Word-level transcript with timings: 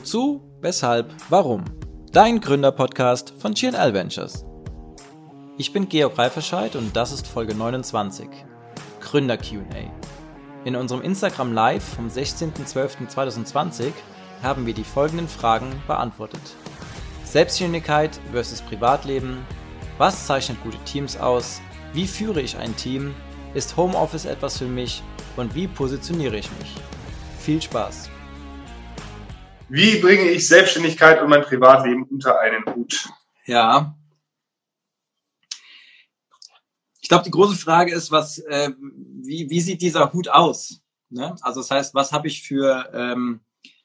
Wozu, 0.00 0.40
weshalb, 0.62 1.12
warum? 1.28 1.62
Dein 2.10 2.40
Gründerpodcast 2.40 3.34
von 3.38 3.52
GNL 3.52 3.92
Ventures. 3.92 4.46
Ich 5.58 5.74
bin 5.74 5.90
Georg 5.90 6.16
Reiferscheid 6.16 6.74
und 6.74 6.96
das 6.96 7.12
ist 7.12 7.26
Folge 7.26 7.54
29. 7.54 8.26
Gründer 9.02 9.36
QA. 9.36 9.92
In 10.64 10.74
unserem 10.74 11.02
Instagram 11.02 11.52
Live 11.52 11.84
vom 11.84 12.08
16.12.2020 12.08 13.92
haben 14.42 14.64
wir 14.64 14.72
die 14.72 14.84
folgenden 14.84 15.28
Fragen 15.28 15.70
beantwortet. 15.86 16.56
Selbstständigkeit 17.24 18.18
versus 18.32 18.62
Privatleben. 18.62 19.44
Was 19.98 20.24
zeichnet 20.26 20.62
gute 20.62 20.82
Teams 20.84 21.18
aus? 21.18 21.60
Wie 21.92 22.06
führe 22.06 22.40
ich 22.40 22.56
ein 22.56 22.74
Team? 22.74 23.14
Ist 23.52 23.76
Homeoffice 23.76 24.24
etwas 24.24 24.56
für 24.56 24.64
mich? 24.64 25.02
Und 25.36 25.54
wie 25.54 25.68
positioniere 25.68 26.38
ich 26.38 26.50
mich? 26.52 26.74
Viel 27.38 27.60
Spaß! 27.60 28.08
Wie 29.72 30.00
bringe 30.00 30.28
ich 30.30 30.48
Selbstständigkeit 30.48 31.22
und 31.22 31.30
mein 31.30 31.42
Privatleben 31.42 32.02
unter 32.02 32.40
einen 32.40 32.64
Hut? 32.74 33.08
Ja. 33.46 33.96
Ich 37.00 37.08
glaube, 37.08 37.22
die 37.22 37.30
große 37.30 37.54
Frage 37.54 37.94
ist, 37.94 38.10
was, 38.10 38.38
äh, 38.38 38.72
wie, 38.78 39.48
wie 39.48 39.60
sieht 39.60 39.80
dieser 39.80 40.12
Hut 40.12 40.28
aus? 40.28 40.80
Ne? 41.08 41.36
Also 41.42 41.60
das 41.60 41.70
heißt, 41.70 41.94
was 41.94 42.10
habe 42.10 42.26
ich 42.26 42.42
für, 42.42 42.90
ähm, 42.92 43.40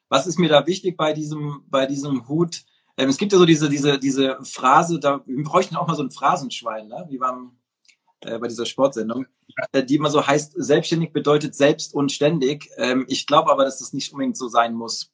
was 0.09 0.25
ist 0.25 0.39
mir 0.39 0.49
da 0.49 0.66
wichtig 0.66 0.98
bei 0.98 1.13
diesem, 1.13 1.63
bei 1.67 1.86
diesem 1.86 2.27
Hut? 2.27 2.63
Ähm, 2.97 3.09
es 3.09 3.17
gibt 3.17 3.31
ja 3.31 3.38
so 3.38 3.45
diese, 3.45 3.70
diese, 3.70 3.99
diese 3.99 4.39
Phrase, 4.41 4.99
da 4.99 5.22
wir 5.27 5.44
bräuchten 5.44 5.75
auch 5.75 5.86
mal 5.86 5.95
so 5.95 6.03
ein 6.03 6.11
Phrasenschwein, 6.11 6.88
ne? 6.88 7.05
wie 7.09 7.20
beim, 7.20 7.59
äh, 8.22 8.39
bei 8.39 8.47
dieser 8.47 8.66
Sportsendung, 8.66 9.27
äh, 9.72 9.83
die 9.83 9.95
immer 9.95 10.09
so 10.09 10.25
heißt, 10.25 10.53
selbstständig 10.55 11.13
bedeutet 11.13 11.53
selbst 11.53 11.94
und 11.94 12.11
ständig. 12.11 12.72
Ähm, 12.77 13.05
ich 13.08 13.27
glaube 13.27 13.52
aber, 13.52 13.66
dass 13.66 13.77
das 13.77 13.94
nicht 13.94 14.11
unbedingt 14.11 14.38
so 14.38 14.47
sein 14.47 14.73
muss. 14.73 15.11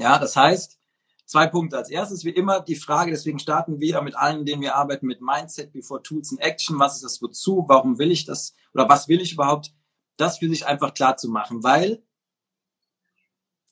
Ja, 0.00 0.18
das 0.18 0.34
heißt, 0.34 0.78
zwei 1.26 1.46
Punkte. 1.46 1.76
Als 1.76 1.90
erstes 1.90 2.24
wie 2.24 2.30
immer 2.30 2.60
die 2.60 2.74
Frage, 2.74 3.10
deswegen 3.10 3.38
starten 3.38 3.80
wir 3.80 4.00
mit 4.00 4.16
allen, 4.16 4.46
denen 4.46 4.62
wir 4.62 4.74
arbeiten, 4.74 5.06
mit 5.06 5.20
Mindset 5.20 5.74
before 5.74 6.02
Tools 6.02 6.30
and 6.30 6.40
Action. 6.40 6.78
Was 6.78 6.94
ist 6.94 7.04
das 7.04 7.20
wozu? 7.20 7.66
Warum 7.68 7.98
will 7.98 8.10
ich 8.10 8.24
das? 8.24 8.54
Oder 8.72 8.88
was 8.88 9.08
will 9.08 9.20
ich 9.20 9.34
überhaupt? 9.34 9.74
Das 10.16 10.38
für 10.38 10.48
sich 10.48 10.66
einfach 10.66 10.94
klar 10.94 11.18
zu 11.18 11.28
machen, 11.28 11.62
weil 11.62 12.02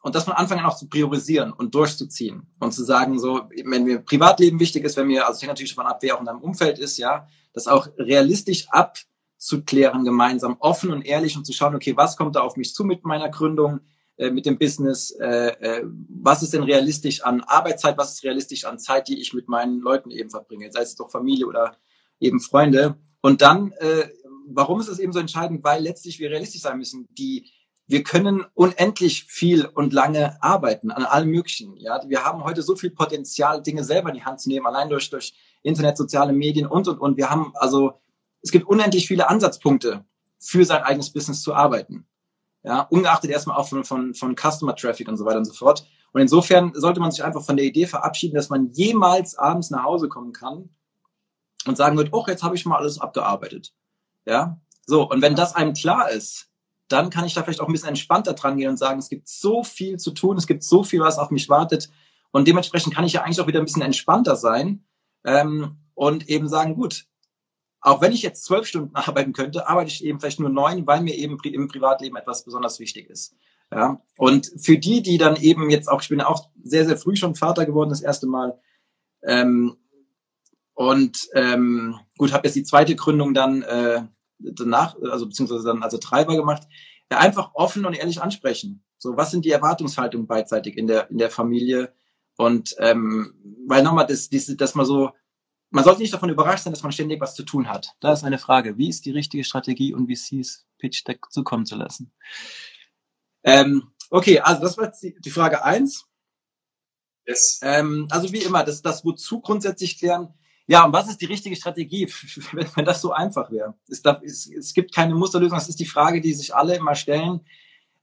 und 0.03 0.15
das 0.15 0.25
von 0.25 0.35
Anfang 0.35 0.59
an 0.61 0.67
auch 0.67 0.77
zu 0.77 0.89
priorisieren 0.89 1.53
und 1.53 1.75
durchzuziehen 1.75 2.47
und 2.61 2.73
zu 2.73 2.85
sagen, 2.85 3.19
so, 3.19 3.49
wenn 3.65 3.85
mir 3.85 3.99
Privatleben 3.99 4.61
wichtig 4.61 4.85
ist, 4.85 4.97
wenn 4.97 5.09
mir, 5.09 5.27
also 5.27 5.39
ich 5.39 5.43
hängt 5.43 5.51
natürlich 5.51 5.75
davon 5.75 5.91
ab, 5.91 5.99
wer 6.03 6.15
auch 6.15 6.21
in 6.21 6.27
deinem 6.27 6.43
Umfeld 6.43 6.79
ist, 6.79 6.99
ja, 6.99 7.27
das 7.53 7.67
auch 7.67 7.89
realistisch 7.99 8.69
abzuklären 8.69 10.05
gemeinsam, 10.05 10.57
offen 10.61 10.93
und 10.93 11.03
ehrlich 11.05 11.37
und 11.37 11.45
zu 11.45 11.53
schauen, 11.53 11.75
okay, 11.75 11.97
was 11.97 12.17
kommt 12.17 12.37
da 12.37 12.43
auf 12.43 12.57
mich 12.57 12.75
zu 12.75 12.85
mit 12.85 13.05
meiner 13.05 13.29
Gründung? 13.29 13.81
Äh, 14.19 14.33
mit 14.33 14.47
dem 14.47 14.59
Business, 14.59 15.13
äh, 15.13 15.51
äh, 15.61 15.85
was 15.85 16.43
ist 16.43 16.53
denn 16.53 16.65
realistisch 16.65 17.23
an 17.23 17.41
Arbeitszeit, 17.43 17.97
was 17.97 18.15
ist 18.15 18.25
realistisch 18.25 18.65
an 18.65 18.81
Zeit, 18.81 19.07
die 19.07 19.21
ich 19.21 19.33
mit 19.33 19.49
meinen 19.49 19.79
Leuten 19.79 20.11
eben 20.11 20.29
verbringe, 20.29 20.73
sei 20.73 20.81
es 20.81 20.97
doch 20.97 21.09
Familie 21.09 21.47
oder 21.47 21.77
eben 22.19 22.41
Freunde. 22.41 22.97
Und 23.21 23.43
dann, 23.43 23.71
äh, 23.79 24.09
warum 24.49 24.81
ist 24.81 24.89
es 24.89 24.99
eben 24.99 25.13
so 25.13 25.21
entscheidend? 25.21 25.63
Weil 25.63 25.85
letztlich 25.85 26.19
wir 26.19 26.31
realistisch 26.31 26.63
sein 26.63 26.79
müssen. 26.79 27.07
Die, 27.13 27.49
wir 27.87 28.03
können 28.03 28.45
unendlich 28.55 29.23
viel 29.23 29.65
und 29.65 29.93
lange 29.93 30.43
arbeiten 30.43 30.91
an 30.91 31.05
allem 31.05 31.31
Möglichen. 31.31 31.77
Ja, 31.77 32.03
wir 32.09 32.25
haben 32.25 32.43
heute 32.43 32.63
so 32.63 32.75
viel 32.75 32.91
Potenzial, 32.91 33.63
Dinge 33.63 33.85
selber 33.85 34.09
in 34.09 34.17
die 34.17 34.25
Hand 34.25 34.41
zu 34.41 34.49
nehmen, 34.49 34.67
allein 34.67 34.89
durch, 34.89 35.11
durch 35.11 35.33
Internet, 35.63 35.97
soziale 35.97 36.33
Medien 36.33 36.67
und, 36.67 36.89
und, 36.89 36.99
und. 36.99 37.17
Wir 37.17 37.31
haben 37.31 37.53
also, 37.55 38.01
es 38.43 38.51
gibt 38.51 38.67
unendlich 38.67 39.07
viele 39.07 39.29
Ansatzpunkte 39.29 40.05
für 40.41 40.65
sein 40.65 40.83
eigenes 40.83 41.13
Business 41.13 41.41
zu 41.41 41.55
arbeiten. 41.55 42.05
Ja, 42.63 42.83
ungeachtet 42.83 43.31
erstmal 43.31 43.57
auch 43.57 43.69
von, 43.69 43.85
von, 43.85 44.15
von 44.15 44.35
Customer 44.37 44.75
Traffic 44.75 45.09
und 45.09 45.17
so 45.17 45.25
weiter 45.25 45.39
und 45.39 45.45
so 45.45 45.55
fort. 45.55 45.87
Und 46.13 46.21
insofern 46.21 46.73
sollte 46.75 47.01
man 47.01 47.11
sich 47.11 47.23
einfach 47.23 47.45
von 47.45 47.57
der 47.57 47.67
Idee 47.67 47.87
verabschieden, 47.87 48.35
dass 48.35 48.49
man 48.49 48.71
jemals 48.73 49.37
abends 49.37 49.71
nach 49.71 49.85
Hause 49.85 50.09
kommen 50.09 50.33
kann 50.33 50.71
und 51.67 51.77
sagen 51.77 51.97
wird, 51.97 52.13
oh, 52.13 52.25
jetzt 52.27 52.43
habe 52.43 52.57
ich 52.57 52.67
mal 52.67 52.79
alles 52.79 53.01
abgearbeitet. 53.01 53.73
Ja, 54.27 54.61
so. 54.87 55.09
Und 55.09 55.23
wenn 55.23 55.37
das 55.37 55.55
einem 55.55 55.75
klar 55.75 56.11
ist, 56.11 56.49
dann 56.89 57.11
kann 57.11 57.25
ich 57.25 57.35
da 57.35 57.43
vielleicht 57.43 57.61
auch 57.61 57.69
ein 57.69 57.73
bisschen 57.73 57.91
entspannter 57.91 58.33
dran 58.33 58.57
gehen 58.57 58.71
und 58.71 58.79
sagen, 58.79 58.99
es 58.99 59.11
gibt 59.11 59.29
so 59.29 59.63
viel 59.63 59.99
zu 59.99 60.11
tun, 60.13 60.39
es 60.39 60.47
gibt 60.47 60.65
so 60.65 60.83
viel, 60.83 61.01
was 61.01 61.19
auf 61.19 61.31
mich 61.31 61.49
wartet. 61.49 61.91
Und 62.31 62.49
dementsprechend 62.49 62.95
kann 62.95 63.05
ich 63.05 63.13
ja 63.13 63.23
eigentlich 63.23 63.41
auch 63.41 63.47
wieder 63.47 63.61
ein 63.61 63.67
bisschen 63.67 63.83
entspannter 63.83 64.37
sein 64.37 64.85
ähm, 65.25 65.79
und 65.95 66.29
eben 66.29 66.49
sagen, 66.49 66.75
gut, 66.75 67.07
auch 67.81 68.01
wenn 68.01 68.13
ich 68.13 68.23
jetzt 68.23 68.45
zwölf 68.45 68.67
Stunden 68.67 68.95
arbeiten 68.95 69.33
könnte, 69.33 69.69
arbeite 69.69 69.91
ich 69.91 70.05
eben 70.05 70.21
vielleicht 70.21 70.41
nur 70.41 70.51
neun, 70.51 70.87
weil 70.87 71.03
mir 71.03 71.15
eben 71.15 71.39
im 71.45 71.69
Privatleben 71.69 72.17
etwas 72.17 72.45
besonders 72.45 72.81
wichtig 72.81 73.09
ist. 73.09 73.35
Ja, 73.71 74.01
und 74.17 74.51
für 74.57 74.79
die, 74.79 75.03
die 75.03 75.19
dann 75.19 75.37
eben 75.37 75.69
jetzt 75.69 75.89
auch, 75.89 76.01
ich 76.01 76.09
bin 76.09 76.23
auch 76.23 76.49
sehr, 76.63 76.87
sehr 76.87 76.97
früh 76.97 77.17
schon 77.17 77.35
Vater 77.35 77.67
geworden, 77.67 77.91
das 77.91 78.01
erste 78.01 78.27
Mal. 78.27 78.59
Ähm, 79.23 79.77
und 80.73 81.29
ähm, 81.35 81.99
gut, 82.17 82.33
habe 82.33 82.47
jetzt 82.47 82.55
die 82.55 82.63
zweite 82.63 82.97
Gründung 82.97 83.35
dann 83.35 83.63
äh, 83.63 84.05
danach, 84.39 84.97
also 85.11 85.27
beziehungsweise 85.27 85.65
dann 85.65 85.83
also 85.83 85.99
Treiber 85.99 86.37
gemacht. 86.37 86.63
Ja, 87.11 87.19
einfach 87.19 87.51
offen 87.55 87.85
und 87.85 87.95
ehrlich 87.95 88.23
ansprechen. 88.23 88.85
So, 88.97 89.17
was 89.17 89.31
sind 89.31 89.45
die 89.45 89.51
Erwartungshaltungen 89.51 90.27
beidseitig 90.27 90.77
in 90.77 90.87
der 90.87 91.11
in 91.11 91.19
der 91.19 91.31
Familie? 91.31 91.93
Und 92.37 92.75
ähm, 92.79 93.35
weil 93.67 93.83
nochmal, 93.83 94.07
das, 94.07 94.31
das, 94.31 94.47
dass 94.57 94.75
man 94.75 94.87
so 94.87 95.11
man 95.71 95.85
sollte 95.85 96.01
nicht 96.01 96.15
davon 96.15 96.31
überrascht 96.31 96.65
sein, 96.65 96.73
dass 96.73 96.83
man 96.83 96.93
ständig 96.93 97.21
was 97.21 97.35
zu 97.35 97.43
tun 97.43 97.69
hat. 97.69 97.95
Da 98.01 98.13
ist 98.13 98.25
eine 98.25 98.39
Frage. 98.39 98.79
Wie 98.79 98.89
ist 98.89 99.05
die 99.05 99.11
richtige 99.11 99.45
Strategie 99.45 99.95
und 99.95 100.09
wie 100.09 100.17
sie 100.17 100.41
es 100.41 100.67
Pitch 100.79 101.07
Deck 101.07 101.27
zukommen 101.31 101.67
zu 101.67 101.77
lassen? 101.77 102.13
Ähm, 103.45 103.91
okay, 104.11 104.41
also 104.41 104.63
das 104.63 104.79
war 104.79 104.93
die, 105.03 105.15
die 105.19 105.31
Frage 105.31 105.65
eins. 105.65 106.07
Yes. 107.27 107.61
Ähm, 107.63 108.09
also 108.11 108.33
wie 108.33 108.43
immer, 108.43 108.65
das, 108.65 108.81
das 108.81 109.05
wozu 109.05 109.41
grundsätzlich 109.41 109.99
klären. 109.99 110.33
Ja, 110.67 110.85
und 110.85 110.93
was 110.93 111.09
ist 111.09 111.21
die 111.21 111.27
richtige 111.27 111.57
Strategie, 111.57 112.07
wenn, 112.53 112.69
wenn 112.75 112.85
das 112.85 113.03
so 113.03 113.13
einfach 113.13 113.51
wäre? 113.51 113.75
Es, 113.89 114.03
es, 114.23 114.47
es 114.47 114.75
gibt 114.75 114.95
keine 114.95 115.15
Musterlösung. 115.15 115.59
Das 115.59 115.69
ist 115.69 115.81
die 115.81 115.87
Frage, 115.87 116.21
die 116.21 116.33
sich 116.33 116.55
alle 116.55 116.77
immer 116.77 116.95
stellen. 116.95 117.41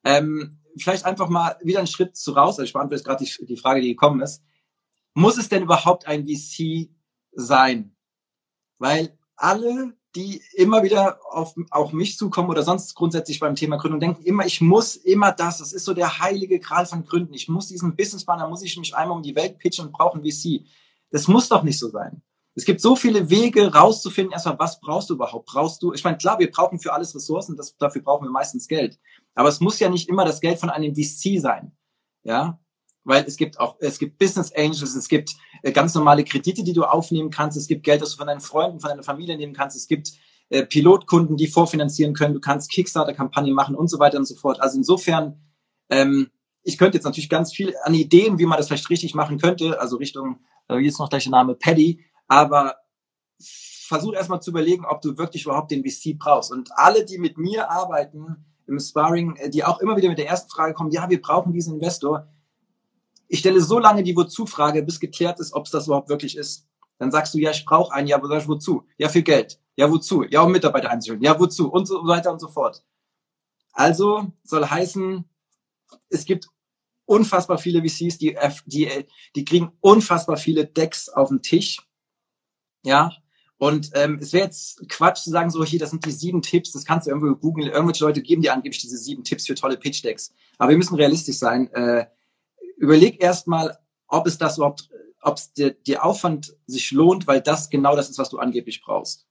Ähm, 0.03 0.59
vielleicht 0.77 1.05
einfach 1.05 1.29
mal 1.29 1.57
wieder 1.63 1.79
einen 1.79 1.87
Schritt 1.87 2.15
zu 2.15 2.33
raus. 2.33 2.59
Also 2.59 2.63
ich 2.63 2.73
beantworte 2.73 2.95
jetzt 2.95 3.05
gerade 3.05 3.25
die, 3.25 3.45
die 3.45 3.57
Frage, 3.57 3.81
die 3.81 3.89
gekommen 3.89 4.21
ist. 4.21 4.43
Muss 5.15 5.37
es 5.37 5.49
denn 5.49 5.63
überhaupt 5.63 6.07
ein 6.07 6.27
VC 6.27 6.89
sein. 7.35 7.95
Weil 8.79 9.17
alle, 9.35 9.93
die 10.15 10.41
immer 10.53 10.83
wieder 10.83 11.19
auf 11.29 11.55
auch 11.71 11.91
mich 11.91 12.17
zukommen 12.17 12.49
oder 12.49 12.63
sonst 12.63 12.95
grundsätzlich 12.95 13.39
beim 13.39 13.55
Thema 13.55 13.77
Gründung 13.77 13.99
denken, 13.99 14.23
immer, 14.23 14.45
ich 14.45 14.61
muss 14.61 14.95
immer 14.95 15.31
das, 15.31 15.59
das 15.59 15.73
ist 15.73 15.85
so 15.85 15.93
der 15.93 16.19
heilige 16.19 16.59
Gral 16.59 16.85
von 16.85 17.05
Gründen. 17.05 17.33
Ich 17.33 17.49
muss 17.49 17.67
diesen 17.67 17.95
Businessplan, 17.95 18.39
da 18.39 18.47
muss 18.47 18.63
ich 18.63 18.77
mich 18.77 18.95
einmal 18.95 19.17
um 19.17 19.23
die 19.23 19.35
Welt 19.35 19.59
pitchen 19.59 19.87
und 19.87 19.91
brauchen 19.91 20.23
VC. 20.23 20.65
Das 21.11 21.27
muss 21.27 21.49
doch 21.49 21.63
nicht 21.63 21.79
so 21.79 21.89
sein. 21.89 22.21
Es 22.57 22.63
gibt 22.63 22.79
so 22.79 22.95
viele 22.95 23.29
Wege 23.29 23.73
rauszufinden, 23.73 24.31
erstmal, 24.31 24.57
was 24.57 24.79
brauchst 24.79 25.09
du 25.09 25.15
überhaupt? 25.15 25.45
Brauchst 25.45 25.83
du, 25.83 25.91
ich 25.91 26.03
meine, 26.05 26.17
klar, 26.17 26.39
wir 26.39 26.49
brauchen 26.49 26.79
für 26.79 26.93
alles 26.93 27.13
Ressourcen, 27.13 27.57
das, 27.57 27.75
dafür 27.75 28.01
brauchen 28.01 28.25
wir 28.25 28.31
meistens 28.31 28.69
Geld. 28.69 28.97
Aber 29.33 29.49
es 29.49 29.59
muss 29.59 29.79
ja 29.79 29.89
nicht 29.89 30.07
immer 30.07 30.23
das 30.23 30.39
Geld 30.39 30.57
von 30.57 30.69
einem 30.69 30.95
VC 30.95 31.41
sein. 31.41 31.75
Ja, 32.23 32.59
weil 33.05 33.23
es 33.23 33.37
gibt 33.37 33.59
auch, 33.59 33.77
es 33.79 33.97
gibt 33.99 34.17
Business 34.17 34.51
Angels, 34.53 34.95
es 34.95 35.07
gibt 35.07 35.31
äh, 35.61 35.71
ganz 35.71 35.95
normale 35.95 36.23
Kredite, 36.23 36.63
die 36.63 36.73
du 36.73 36.83
aufnehmen 36.83 37.29
kannst, 37.29 37.55
es 37.55 37.67
gibt 37.67 37.83
Geld, 37.83 38.01
das 38.01 38.11
du 38.11 38.17
von 38.17 38.27
deinen 38.27 38.41
Freunden, 38.41 38.81
von 38.81 38.89
deiner 38.89 39.03
Familie 39.03 39.37
nehmen 39.37 39.53
kannst, 39.53 39.77
es 39.77 39.87
gibt 39.87 40.11
äh, 40.49 40.65
Pilotkunden, 40.65 41.37
die 41.37 41.47
vorfinanzieren 41.47 42.13
können, 42.13 42.33
du 42.33 42.41
kannst 42.41 42.69
Kickstarter-Kampagnen 42.71 43.53
machen 43.53 43.75
und 43.75 43.87
so 43.87 43.99
weiter 43.99 44.17
und 44.17 44.25
so 44.25 44.35
fort. 44.35 44.59
Also 44.59 44.77
insofern, 44.77 45.39
ähm, 45.89 46.29
ich 46.63 46.77
könnte 46.77 46.97
jetzt 46.97 47.05
natürlich 47.05 47.29
ganz 47.29 47.53
viel 47.53 47.75
an 47.83 47.93
Ideen, 47.93 48.39
wie 48.39 48.45
man 48.45 48.57
das 48.57 48.67
vielleicht 48.67 48.89
richtig 48.89 49.13
machen 49.13 49.39
könnte, 49.39 49.79
also 49.79 49.97
Richtung, 49.97 50.39
äh, 50.67 50.77
jetzt 50.77 50.99
noch 50.99 51.09
gleich 51.09 51.23
der 51.23 51.31
Name 51.31 51.55
Paddy, 51.55 52.03
aber 52.27 52.75
versuch 53.39 54.13
erstmal 54.13 54.41
zu 54.41 54.49
überlegen, 54.49 54.83
ob 54.85 55.01
du 55.01 55.17
wirklich 55.17 55.45
überhaupt 55.45 55.69
den 55.69 55.83
VC 55.83 56.17
brauchst. 56.17 56.51
Und 56.51 56.69
alle, 56.75 57.05
die 57.05 57.19
mit 57.19 57.37
mir 57.37 57.69
arbeiten 57.69 58.45
im 58.65 58.79
Sparring, 58.79 59.35
äh, 59.35 59.49
die 59.51 59.63
auch 59.63 59.79
immer 59.79 59.95
wieder 59.95 60.09
mit 60.09 60.17
der 60.17 60.27
ersten 60.27 60.49
Frage 60.49 60.73
kommen, 60.73 60.91
ja, 60.91 61.07
wir 61.07 61.21
brauchen 61.21 61.53
diesen 61.53 61.75
Investor, 61.75 62.27
ich 63.27 63.39
stelle 63.39 63.61
so 63.61 63.79
lange 63.79 64.03
die 64.03 64.15
Wozu-Frage, 64.15 64.83
bis 64.83 64.99
geklärt 64.99 65.39
ist, 65.39 65.53
ob 65.53 65.65
es 65.65 65.71
das 65.71 65.87
überhaupt 65.87 66.09
wirklich 66.09 66.37
ist. 66.37 66.67
Dann 66.97 67.11
sagst 67.11 67.33
du, 67.33 67.39
ja, 67.39 67.51
ich 67.51 67.65
brauche 67.65 67.93
einen, 67.93 68.07
ja, 68.07 68.21
wozu? 68.21 68.83
Ja, 68.97 69.09
für 69.09 69.23
Geld. 69.23 69.59
Ja, 69.75 69.91
wozu? 69.91 70.23
Ja, 70.23 70.41
um 70.41 70.51
Mitarbeiter 70.51 70.89
einzustellen. 70.89 71.21
Ja, 71.21 71.39
wozu? 71.39 71.69
Und 71.69 71.87
so 71.87 72.05
weiter 72.07 72.31
und 72.31 72.39
so 72.39 72.47
fort. 72.47 72.83
Also 73.73 74.31
soll 74.43 74.65
heißen, 74.65 75.25
es 76.09 76.25
gibt 76.25 76.47
unfassbar 77.05 77.57
viele 77.57 77.81
VCs, 77.81 78.17
die, 78.17 78.37
die, 78.65 79.05
die 79.35 79.45
kriegen 79.45 79.71
unfassbar 79.81 80.37
viele 80.37 80.65
Decks 80.65 81.09
auf 81.09 81.29
den 81.29 81.41
Tisch. 81.41 81.81
Ja, 82.83 83.11
und 83.57 83.91
ähm, 83.93 84.19
es 84.21 84.33
wäre 84.33 84.45
jetzt 84.45 84.87
Quatsch 84.89 85.23
zu 85.23 85.29
sagen, 85.29 85.49
so 85.49 85.63
hier, 85.63 85.79
das 85.79 85.91
sind 85.91 86.05
die 86.05 86.11
sieben 86.11 86.41
Tipps, 86.41 86.71
das 86.71 86.83
kannst 86.83 87.07
du 87.07 87.11
irgendwo 87.11 87.35
googeln. 87.35 87.71
Irgendwelche 87.71 88.03
Leute 88.03 88.21
geben 88.21 88.41
dir 88.41 88.53
angeblich 88.53 88.81
diese 88.81 88.97
sieben 88.97 89.23
Tipps 89.23 89.47
für 89.47 89.55
tolle 89.55 89.77
Pitch-Decks. 89.77 90.33
Aber 90.57 90.71
wir 90.71 90.77
müssen 90.77 90.95
realistisch 90.95 91.37
sein. 91.37 91.71
Äh, 91.73 92.05
überleg 92.77 93.21
erstmal, 93.21 93.77
ob 94.07 94.27
es 94.27 94.37
das 94.37 94.57
überhaupt, 94.57 94.89
ob 95.21 95.37
es 95.37 95.53
dir, 95.53 95.71
dir 95.71 96.03
Aufwand 96.03 96.55
sich 96.67 96.91
lohnt, 96.91 97.27
weil 97.27 97.41
das 97.41 97.69
genau 97.69 97.95
das 97.95 98.09
ist, 98.09 98.19
was 98.19 98.29
du 98.29 98.37
angeblich 98.37 98.81
brauchst. 98.83 99.25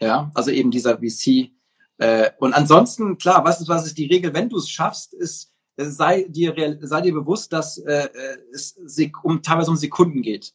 Ja, 0.00 0.30
also 0.34 0.50
eben 0.50 0.70
dieser 0.70 0.98
VC. 0.98 1.52
Äh, 1.98 2.30
und 2.38 2.54
ansonsten, 2.54 3.18
klar, 3.18 3.44
was 3.44 3.60
ist, 3.60 3.68
was 3.68 3.86
ist 3.86 3.98
die 3.98 4.06
Regel? 4.06 4.32
Wenn 4.32 4.48
du 4.48 4.56
es 4.56 4.70
schaffst, 4.70 5.12
ist 5.12 5.50
sei 5.76 6.24
dir, 6.28 6.78
sei 6.82 7.00
dir 7.00 7.12
bewusst, 7.12 7.52
dass 7.52 7.78
äh, 7.78 8.08
es 8.52 8.76
um 9.22 9.42
teilweise 9.42 9.70
um 9.70 9.76
Sekunden 9.76 10.22
geht. 10.22 10.52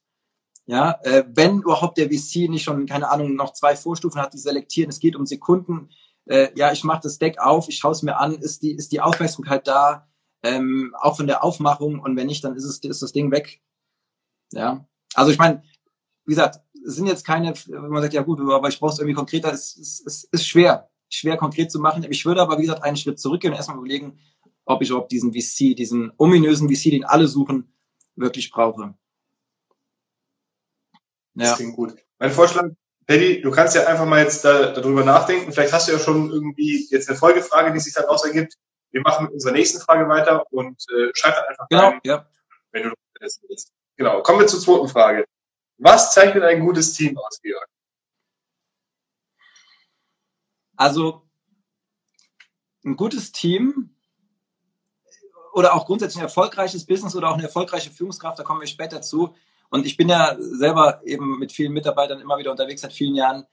Ja, 0.68 1.00
äh, 1.04 1.24
wenn 1.28 1.60
überhaupt 1.60 1.98
der 1.98 2.10
VC 2.10 2.50
nicht 2.50 2.64
schon, 2.64 2.88
keine 2.88 3.10
Ahnung, 3.10 3.36
noch 3.36 3.54
zwei 3.54 3.76
Vorstufen 3.76 4.20
hat, 4.20 4.34
die 4.34 4.40
selektieren, 4.40 4.90
es 4.90 5.00
geht 5.00 5.16
um 5.16 5.26
Sekunden. 5.26 5.90
Äh, 6.26 6.50
ja, 6.56 6.72
ich 6.72 6.84
mache 6.84 7.02
das 7.04 7.20
Deck 7.20 7.40
auf, 7.40 7.70
ich 7.70 7.78
schaue 7.78 7.92
es 7.92 8.02
mir 8.02 8.18
an, 8.18 8.34
ist 8.34 8.64
die, 8.64 8.72
ist 8.72 8.92
die 8.92 9.02
Aufmerksamkeit 9.02 9.68
da, 9.68 10.08
ähm, 10.46 10.96
auch 11.00 11.18
von 11.18 11.28
der 11.28 11.44
Aufmachung 11.44 12.00
und 12.00 12.16
wenn 12.16 12.28
nicht, 12.28 12.44
dann 12.44 12.56
ist 12.56 12.66
es 12.66 12.80
ist 12.80 13.02
das 13.02 13.12
Ding 13.12 13.32
weg. 13.32 13.62
Ja, 14.52 14.88
also 15.16 15.32
ich 15.32 15.40
meine, 15.40 15.64
wie 16.26 16.32
gesagt, 16.32 16.60
es 16.86 16.96
sind 16.96 17.08
jetzt 17.08 17.26
keine, 17.26 17.54
wenn 17.68 17.90
man 17.90 18.02
sagt, 18.02 18.14
ja 18.14 18.22
gut, 18.22 18.40
aber 18.40 18.70
ich 18.70 18.80
brauche 18.80 18.94
es 18.94 19.00
irgendwie 19.00 19.16
konkreter, 19.16 19.52
es, 19.52 19.76
es, 19.76 20.04
es 20.06 20.24
ist 20.26 20.48
schwer, 20.48 20.90
schwer 21.10 21.38
konkret 21.38 21.72
zu 21.72 21.80
machen. 21.80 22.06
Ich 22.10 22.26
würde 22.26 22.42
aber, 22.42 22.58
wie 22.58 22.64
gesagt, 22.64 22.84
einen 22.84 22.98
Schritt 22.98 23.20
zurückgehen 23.20 23.54
und 23.54 23.58
erstmal 23.58 23.78
überlegen, 23.78 24.20
ob 24.66 24.82
ich 24.82 24.90
überhaupt 24.90 25.12
diesen 25.12 25.34
VC, 25.34 25.76
diesen 25.76 26.12
ominösen 26.18 26.70
VC, 26.70 26.92
den 26.92 27.06
alle 27.06 27.28
suchen, 27.28 27.74
wirklich 28.16 28.52
brauche. 28.52 28.94
Ja. 31.34 31.50
Das 31.50 31.56
klingt 31.58 31.76
gut. 31.76 31.96
Mein 32.20 32.32
Vorschlag, 32.32 32.70
Paddy, 33.08 33.42
du 33.42 33.52
kannst 33.52 33.76
ja 33.76 33.86
einfach 33.88 34.06
mal 34.06 34.22
jetzt 34.22 34.46
da, 34.46 34.72
darüber 34.72 35.04
nachdenken. 35.04 35.52
Vielleicht 35.52 35.74
hast 35.74 35.88
du 35.88 35.94
ja 35.94 36.00
schon 36.00 36.32
irgendwie 36.32 36.88
jetzt 36.90 37.10
eine 37.10 37.18
Folgefrage, 37.18 37.74
die 37.74 37.80
sich 37.80 37.94
daraus 37.94 38.24
ergibt. 38.26 38.58
Wir 38.96 39.02
machen 39.02 39.26
mit 39.26 39.34
unserer 39.34 39.52
nächsten 39.52 39.82
Frage 39.82 40.08
weiter 40.08 40.50
und 40.54 40.82
äh, 40.90 41.12
schreib 41.14 41.38
einfach 41.50 41.68
genau, 41.68 41.90
rein, 41.90 42.00
ja. 42.06 42.26
wenn 42.72 42.84
du 42.84 42.94
das 43.20 43.42
willst. 43.46 43.74
Genau. 43.98 44.24
Kommen 44.24 44.40
wir 44.40 44.48
zur 44.48 44.62
zweiten 44.62 44.88
Frage. 44.88 45.26
Was 45.78 46.14
zeichnet 46.14 46.46
ein 46.46 46.62
gutes 46.62 46.94
Team 46.94 47.18
aus, 47.18 47.42
Georg? 47.42 47.68
Also 50.78 51.28
ein 52.86 52.96
gutes 52.96 53.34
Team 53.34 53.94
oder 55.52 55.74
auch 55.74 55.86
grundsätzlich 55.86 56.22
ein 56.22 56.28
erfolgreiches 56.28 56.86
Business 56.86 57.18
oder 57.18 57.32
auch 57.32 57.34
eine 57.34 57.44
erfolgreiche 57.44 57.92
Führungskraft, 57.92 58.40
da 58.40 58.44
kommen 58.44 58.62
wir 58.62 58.68
später 58.68 59.02
zu, 59.02 59.36
und 59.70 59.86
ich 59.86 59.98
bin 59.98 60.08
ja 60.08 60.38
selber 60.40 61.02
eben 61.04 61.38
mit 61.38 61.52
vielen 61.52 61.74
Mitarbeitern 61.74 62.22
immer 62.22 62.38
wieder 62.38 62.52
unterwegs 62.52 62.80
seit 62.80 62.94
vielen 62.94 63.16
Jahren, 63.16 63.46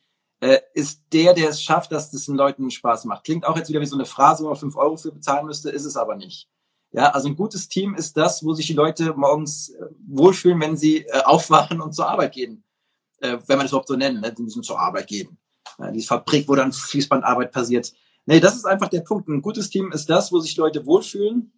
äh, 0.42 0.60
ist 0.74 1.04
der, 1.12 1.34
der 1.34 1.50
es 1.50 1.62
schafft, 1.62 1.92
dass 1.92 2.10
das 2.10 2.24
den 2.26 2.34
Leuten 2.34 2.68
Spaß 2.68 3.04
macht. 3.04 3.22
Klingt 3.24 3.46
auch 3.46 3.56
jetzt 3.56 3.68
wieder 3.68 3.80
wie 3.80 3.86
so 3.86 3.94
eine 3.94 4.06
Phrase, 4.06 4.42
wo 4.42 4.48
man 4.48 4.56
fünf 4.56 4.74
Euro 4.76 4.96
für 4.96 5.12
bezahlen 5.12 5.46
müsste, 5.46 5.70
ist 5.70 5.84
es 5.84 5.96
aber 5.96 6.16
nicht. 6.16 6.48
Ja, 6.90 7.10
also 7.10 7.28
ein 7.28 7.36
gutes 7.36 7.68
Team 7.68 7.94
ist 7.94 8.16
das, 8.16 8.44
wo 8.44 8.52
sich 8.52 8.66
die 8.66 8.72
Leute 8.72 9.14
morgens 9.14 9.68
äh, 9.68 9.86
wohlfühlen, 10.04 10.60
wenn 10.60 10.76
sie 10.76 11.06
äh, 11.06 11.22
aufwachen 11.22 11.80
und 11.80 11.92
zur 11.94 12.08
Arbeit 12.08 12.32
gehen. 12.32 12.64
Äh, 13.18 13.38
wenn 13.46 13.56
man 13.56 13.66
es 13.66 13.72
überhaupt 13.72 13.86
so 13.86 13.94
nennen, 13.94 14.20
ne? 14.20 14.32
die 14.32 14.42
müssen 14.42 14.64
zur 14.64 14.80
Arbeit 14.80 15.06
gehen. 15.06 15.38
Ja, 15.78 15.92
die 15.92 16.02
Fabrik, 16.02 16.48
wo 16.48 16.56
dann 16.56 16.72
Fließbandarbeit 16.72 17.52
passiert. 17.52 17.92
Nee, 18.26 18.40
das 18.40 18.56
ist 18.56 18.66
einfach 18.66 18.88
der 18.88 19.02
Punkt. 19.02 19.28
Ein 19.28 19.42
gutes 19.42 19.70
Team 19.70 19.92
ist 19.92 20.10
das, 20.10 20.32
wo 20.32 20.40
sich 20.40 20.56
Leute 20.56 20.84
wohlfühlen, 20.84 21.52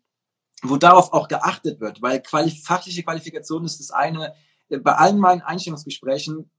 wo 0.63 0.77
darauf 0.77 1.11
auch 1.15 1.29
geachtet 1.29 1.81
wird, 1.81 2.03
weil 2.03 2.21
quali 2.21 2.51
fachliche 2.51 3.03
Qualifikation 3.03 3.65
ist 3.65 3.81
das 3.81 3.91
eine. 3.91 4.35
Bei 4.69 4.95
allen 4.95 5.19
meinen 5.19 5.41
Einstellungsgesprächen, 5.41 6.51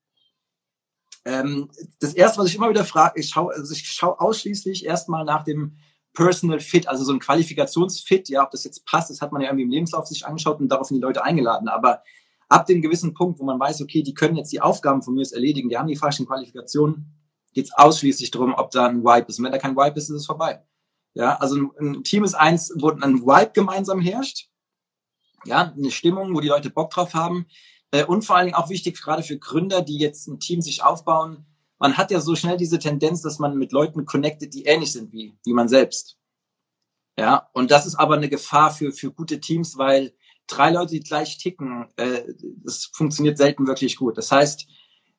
ähm, 1.25 1.69
das 2.00 2.13
erste, 2.13 2.39
was 2.39 2.48
ich 2.48 2.56
immer 2.56 2.69
wieder 2.69 2.86
frage, 2.86 3.19
ich 3.19 3.30
schaue, 3.30 3.54
also 3.54 3.74
ich 3.74 3.86
schaue 3.86 4.19
ausschließlich 4.19 4.86
erstmal 4.86 5.25
nach 5.25 5.44
dem 5.44 5.77
Personal 6.13 6.60
Fit, 6.60 6.88
also 6.88 7.04
so 7.04 7.12
ein 7.12 7.19
Qualifikationsfit, 7.19 8.30
ja, 8.30 8.44
ob 8.44 8.51
das 8.51 8.63
jetzt 8.63 8.86
passt, 8.86 9.10
das 9.10 9.22
hat 9.22 9.31
man 9.31 9.42
ja 9.42 9.50
irgendwie 9.50 9.66
im 9.66 9.72
Lebenslauf 9.72 10.07
sich 10.07 10.25
angeschaut 10.25 10.60
und 10.60 10.69
daraufhin 10.69 10.98
die 10.98 11.01
Leute 11.01 11.24
eingeladen. 11.24 11.68
Aber 11.68 12.04
ab 12.48 12.66
dem 12.68 12.81
gewissen 12.81 13.13
Punkt, 13.13 13.39
wo 13.39 13.44
man 13.44 13.60
weiß, 13.60 13.81
okay, 13.81 14.01
die 14.01 14.13
können 14.13 14.36
jetzt 14.36 14.51
die 14.51 14.62
Aufgaben 14.62 15.01
von 15.01 15.13
mir 15.13 15.22
jetzt 15.22 15.33
erledigen, 15.33 15.69
die 15.69 15.77
haben 15.77 15.88
die 15.88 15.95
falschen 15.95 16.25
Qualifikationen, 16.25 17.13
geht 17.54 17.66
es 17.66 17.74
ausschließlich 17.74 18.31
darum, 18.31 18.54
ob 18.54 18.72
da 18.72 18.88
ein 18.88 19.04
Vibe 19.04 19.27
ist. 19.27 19.39
Und 19.39 19.45
wenn 19.45 19.51
da 19.51 19.57
kein 19.57 19.75
Vibe 19.75 19.98
ist, 19.98 20.10
ist 20.10 20.16
es 20.16 20.25
vorbei. 20.25 20.63
Ja, 21.13 21.38
also 21.38 21.72
ein, 21.80 22.04
Team 22.04 22.24
ist 22.24 22.36
eins, 22.36 22.74
wo 22.77 22.89
ein 22.89 23.22
Vibe 23.22 23.51
gemeinsam 23.54 24.01
herrscht. 24.01 24.50
Ja, 25.45 25.74
eine 25.75 25.92
Stimmung, 25.92 26.36
wo 26.36 26.42
die 26.42 26.50
Leute 26.50 26.69
Bock 26.69 26.92
drauf 26.92 27.13
haben. 27.13 27.45
Äh, 27.96 28.06
und 28.06 28.26
vor 28.26 28.36
allen 28.36 28.48
Dingen 28.48 28.58
auch 28.58 28.70
wichtig, 28.70 29.02
gerade 29.02 29.24
für 29.24 29.38
Gründer, 29.38 29.82
die 29.82 29.98
jetzt 29.98 30.28
ein 30.28 30.40
Team 30.40 30.62
sich 30.62 30.84
aufbauen. 30.84 31.46
Man 31.80 31.98
hat 31.98 32.12
ja 32.12 32.20
so 32.20 32.36
schnell 32.36 32.58
diese 32.58 32.80
Tendenz, 32.80 33.22
dass 33.22 33.40
man 33.40 33.58
mit 33.58 33.72
Leuten 33.72 34.06
connectet, 34.06 34.54
die 34.54 34.66
ähnlich 34.66 34.92
sind 34.92 35.14
wie, 35.14 35.38
wie 35.46 35.54
man 35.54 35.70
selbst. 35.70 36.18
Ja, 37.18 37.50
und 37.54 37.72
das 37.72 37.86
ist 37.86 37.96
aber 37.96 38.16
eine 38.16 38.28
Gefahr 38.28 38.72
für, 38.72 38.92
für 38.92 39.12
gute 39.12 39.40
Teams, 39.40 39.78
weil 39.78 40.14
drei 40.48 40.72
Leute, 40.72 40.92
die 40.92 41.00
gleich 41.00 41.38
ticken, 41.38 41.88
äh, 41.96 42.34
das 42.64 42.90
funktioniert 42.94 43.38
selten 43.38 43.68
wirklich 43.68 43.96
gut. 43.96 44.18
Das 44.18 44.32
heißt, 44.32 44.68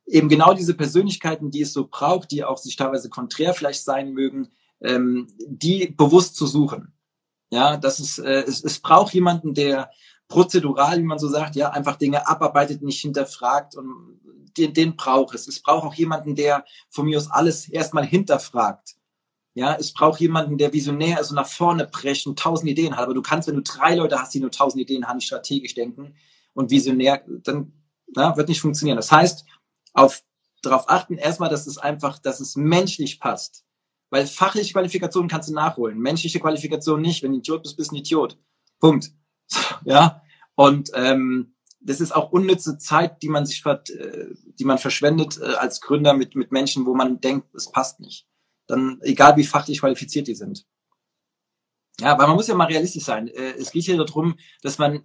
eben 0.07 0.29
genau 0.29 0.53
diese 0.53 0.75
Persönlichkeiten, 0.75 1.51
die 1.51 1.63
es 1.63 1.73
so 1.73 1.89
braucht, 1.91 2.31
die 2.31 2.45
auch 2.45 2.59
sich 2.59 2.77
teilweise 2.77 3.09
konträr 3.09 3.55
vielleicht 3.55 3.83
sein 3.83 4.13
mögen, 4.13 4.49
ähm, 4.83 5.29
die 5.47 5.95
bewusst 5.97 6.37
zu 6.37 6.47
suchen. 6.47 6.93
Ja, 7.51 7.79
das 7.79 8.01
ist, 8.01 8.19
äh, 8.19 8.43
es, 8.43 8.63
es 8.63 8.81
braucht 8.81 9.15
jemanden, 9.15 9.55
der 9.55 9.91
prozedural, 10.29 10.99
wie 10.99 11.05
man 11.05 11.19
so 11.19 11.29
sagt, 11.29 11.57
ja, 11.57 11.71
einfach 11.71 11.97
Dinge 11.97 12.27
abarbeitet, 12.27 12.83
nicht 12.83 13.01
hinterfragt 13.01 13.77
und 13.77 14.21
den, 14.57 14.73
den 14.73 14.97
braucht 14.97 15.35
es. 15.35 15.47
Es 15.49 15.63
braucht 15.63 15.85
auch 15.85 15.95
jemanden, 15.95 16.35
der 16.35 16.65
von 16.89 17.07
mir 17.07 17.19
aus 17.19 17.31
alles 17.31 17.69
erstmal 17.69 18.07
hinterfragt. 18.07 18.97
Ja, 19.55 19.75
es 19.75 19.93
braucht 19.93 20.21
jemanden, 20.21 20.59
der 20.59 20.73
visionär 20.73 21.21
ist 21.21 21.31
und 21.31 21.37
nach 21.37 21.49
vorne 21.49 21.87
brechen, 21.87 22.37
tausend 22.37 22.71
Ideen 22.71 22.97
hat. 22.97 23.05
Aber 23.05 23.15
du 23.15 23.23
kannst, 23.23 23.49
wenn 23.49 23.57
du 23.57 23.63
drei 23.63 23.95
Leute 23.95 24.21
hast, 24.21 24.35
die 24.35 24.41
nur 24.41 24.51
tausend 24.51 24.83
Ideen 24.83 25.07
haben, 25.07 25.17
nicht 25.17 25.27
strategisch 25.27 25.75
denken 25.75 26.15
und 26.53 26.71
visionär, 26.71 27.25
dann 27.27 27.73
na, 28.15 28.37
wird 28.37 28.49
nicht 28.49 28.61
funktionieren. 28.61 28.97
Das 28.97 29.11
heißt, 29.11 29.47
auf, 29.95 30.23
darauf 30.63 30.89
achten 30.89 31.17
erstmal, 31.17 31.49
dass 31.49 31.67
es 31.67 31.79
einfach, 31.79 32.19
dass 32.19 32.41
es 32.41 32.57
menschlich 32.57 33.19
passt. 33.19 33.65
Weil 34.11 34.27
fachliche 34.27 34.73
Qualifikationen 34.73 35.29
kannst 35.29 35.49
du 35.49 35.55
nachholen. 35.55 35.99
Menschliche 35.99 36.39
Qualifikationen 36.39 37.03
nicht. 37.03 37.23
Wenn 37.23 37.33
du 37.33 37.39
Idiot 37.39 37.63
bist, 37.63 37.77
bist 37.77 37.91
du 37.91 37.97
ein 37.97 37.99
Idiot. 37.99 38.39
Punkt. 38.79 39.11
ja. 39.85 40.23
Und 40.55 40.91
ähm, 40.95 41.55
das 41.81 42.01
ist 42.01 42.13
auch 42.13 42.33
unnütze 42.33 42.79
Zeit, 42.79 43.23
die 43.23 43.29
man 43.29 43.47
sich 43.47 43.65
äh, 43.65 44.27
die 44.59 44.65
man 44.65 44.79
verschwendet 44.79 45.39
äh, 45.41 45.55
als 45.55 45.81
Gründer 45.81 46.15
mit, 46.15 46.35
mit 46.35 46.51
Menschen, 46.51 46.85
wo 46.87 46.95
man 46.95 47.21
denkt, 47.21 47.55
es 47.55 47.71
passt 47.71 48.01
nicht. 48.01 48.27
Dann, 48.67 48.99
egal 49.03 49.37
wie 49.37 49.45
fachlich 49.45 49.81
qualifiziert 49.81 50.27
die 50.27 50.35
sind. 50.35 50.67
Ja, 52.01 52.19
weil 52.19 52.27
man 52.27 52.37
muss 52.37 52.49
ja 52.49 52.55
mal 52.55 52.67
realistisch 52.67 53.05
sein. 53.05 53.29
Äh, 53.29 53.53
es 53.59 53.71
geht 53.71 53.85
hier 53.85 53.97
darum, 53.97 54.37
dass 54.63 54.79
man 54.79 55.05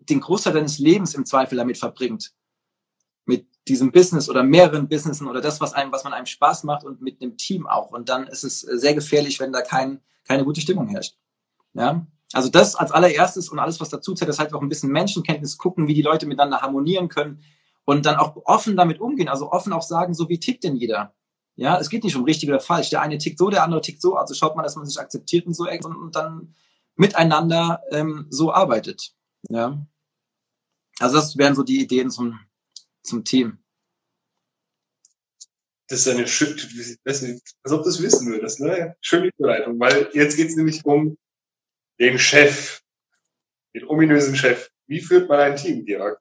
den 0.00 0.20
Großteil 0.20 0.52
deines 0.52 0.78
Lebens 0.78 1.14
im 1.14 1.24
Zweifel 1.24 1.56
damit 1.56 1.78
verbringt. 1.78 2.32
Mit 3.24 3.46
diesem 3.68 3.92
Business 3.92 4.28
oder 4.28 4.42
mehreren 4.42 4.88
Businessen 4.88 5.26
oder 5.26 5.40
das, 5.40 5.60
was 5.60 5.72
einem, 5.72 5.92
was 5.92 6.04
man 6.04 6.12
einem 6.12 6.26
Spaß 6.26 6.64
macht 6.64 6.84
und 6.84 7.00
mit 7.00 7.20
einem 7.20 7.36
Team 7.36 7.66
auch. 7.66 7.90
Und 7.92 8.08
dann 8.08 8.26
ist 8.26 8.44
es 8.44 8.60
sehr 8.60 8.94
gefährlich, 8.94 9.40
wenn 9.40 9.52
da 9.52 9.62
kein, 9.62 10.00
keine 10.24 10.44
gute 10.44 10.60
Stimmung 10.60 10.88
herrscht. 10.88 11.16
Ja. 11.74 12.06
Also 12.32 12.48
das 12.48 12.74
als 12.74 12.90
allererstes 12.90 13.48
und 13.48 13.58
alles, 13.58 13.80
was 13.80 13.88
dazu 13.88 14.14
zählt, 14.14 14.28
ist 14.28 14.38
halt 14.38 14.52
auch 14.52 14.62
ein 14.62 14.68
bisschen 14.68 14.90
Menschenkenntnis 14.90 15.58
gucken, 15.58 15.86
wie 15.86 15.94
die 15.94 16.02
Leute 16.02 16.26
miteinander 16.26 16.60
harmonieren 16.60 17.08
können 17.08 17.42
und 17.84 18.04
dann 18.04 18.16
auch 18.16 18.36
offen 18.44 18.76
damit 18.76 19.00
umgehen. 19.00 19.28
Also 19.28 19.52
offen 19.52 19.72
auch 19.72 19.82
sagen, 19.82 20.12
so 20.12 20.28
wie 20.28 20.40
tickt 20.40 20.64
denn 20.64 20.76
jeder? 20.76 21.14
Ja, 21.54 21.78
es 21.78 21.88
geht 21.88 22.04
nicht 22.04 22.16
um 22.16 22.24
richtig 22.24 22.48
oder 22.48 22.60
falsch. 22.60 22.90
Der 22.90 23.00
eine 23.00 23.18
tickt 23.18 23.38
so, 23.38 23.48
der 23.48 23.62
andere 23.62 23.80
tickt 23.80 24.02
so. 24.02 24.16
Also 24.16 24.34
schaut 24.34 24.56
man, 24.56 24.64
dass 24.64 24.76
man 24.76 24.86
sich 24.86 25.00
akzeptiert 25.00 25.46
und 25.46 25.54
so 25.54 25.66
und, 25.68 26.16
dann 26.16 26.54
miteinander 26.96 27.82
ähm, 27.90 28.26
so 28.30 28.52
arbeitet. 28.52 29.12
Ja. 29.48 29.86
Also 30.98 31.16
das 31.16 31.36
wären 31.36 31.54
so 31.54 31.62
die 31.62 31.80
Ideen 31.82 32.10
zum 32.10 32.38
zum 33.06 33.24
Team. 33.24 33.58
Das 35.88 36.00
ist 36.00 36.08
eine 36.08 36.26
schöne, 36.26 36.56
als 37.04 37.72
ob 37.72 37.84
du 37.84 37.88
es 37.88 38.02
wissen 38.02 38.26
würdest, 38.26 38.60
ne? 38.60 38.96
Schöne 39.00 39.30
Überleitung, 39.38 39.78
weil 39.78 40.10
jetzt 40.14 40.36
geht 40.36 40.48
es 40.48 40.56
nämlich 40.56 40.84
um 40.84 41.16
den 41.98 42.18
Chef, 42.18 42.82
den 43.74 43.86
ominösen 43.86 44.36
Chef. 44.36 44.70
Wie 44.86 45.00
führt 45.00 45.28
man 45.28 45.40
ein 45.40 45.56
Team, 45.56 45.84
Georg? 45.84 46.20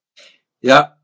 Ja, 0.61 0.99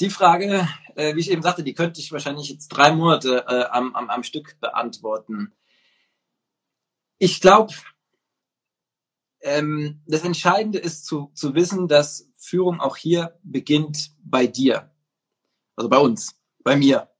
die 0.00 0.10
Frage, 0.10 0.68
äh, 0.96 1.14
wie 1.14 1.20
ich 1.20 1.30
eben 1.30 1.42
sagte, 1.42 1.62
die 1.62 1.74
könnte 1.74 2.00
ich 2.00 2.12
wahrscheinlich 2.12 2.48
jetzt 2.48 2.68
drei 2.68 2.92
Monate 2.92 3.44
äh, 3.46 3.64
am, 3.70 3.94
am, 3.94 4.10
am 4.10 4.22
Stück 4.22 4.58
beantworten. 4.60 5.52
Ich 7.18 7.40
glaube, 7.40 7.74
ähm, 9.40 10.02
das 10.06 10.24
Entscheidende 10.24 10.78
ist 10.78 11.04
zu, 11.04 11.30
zu 11.34 11.54
wissen, 11.54 11.86
dass 11.86 12.28
Führung 12.36 12.80
auch 12.80 12.96
hier 12.96 13.38
beginnt 13.42 14.12
bei 14.22 14.46
dir. 14.46 14.90
Also 15.76 15.88
bei 15.88 15.98
uns, 15.98 16.40
bei 16.62 16.76
mir. 16.76 17.13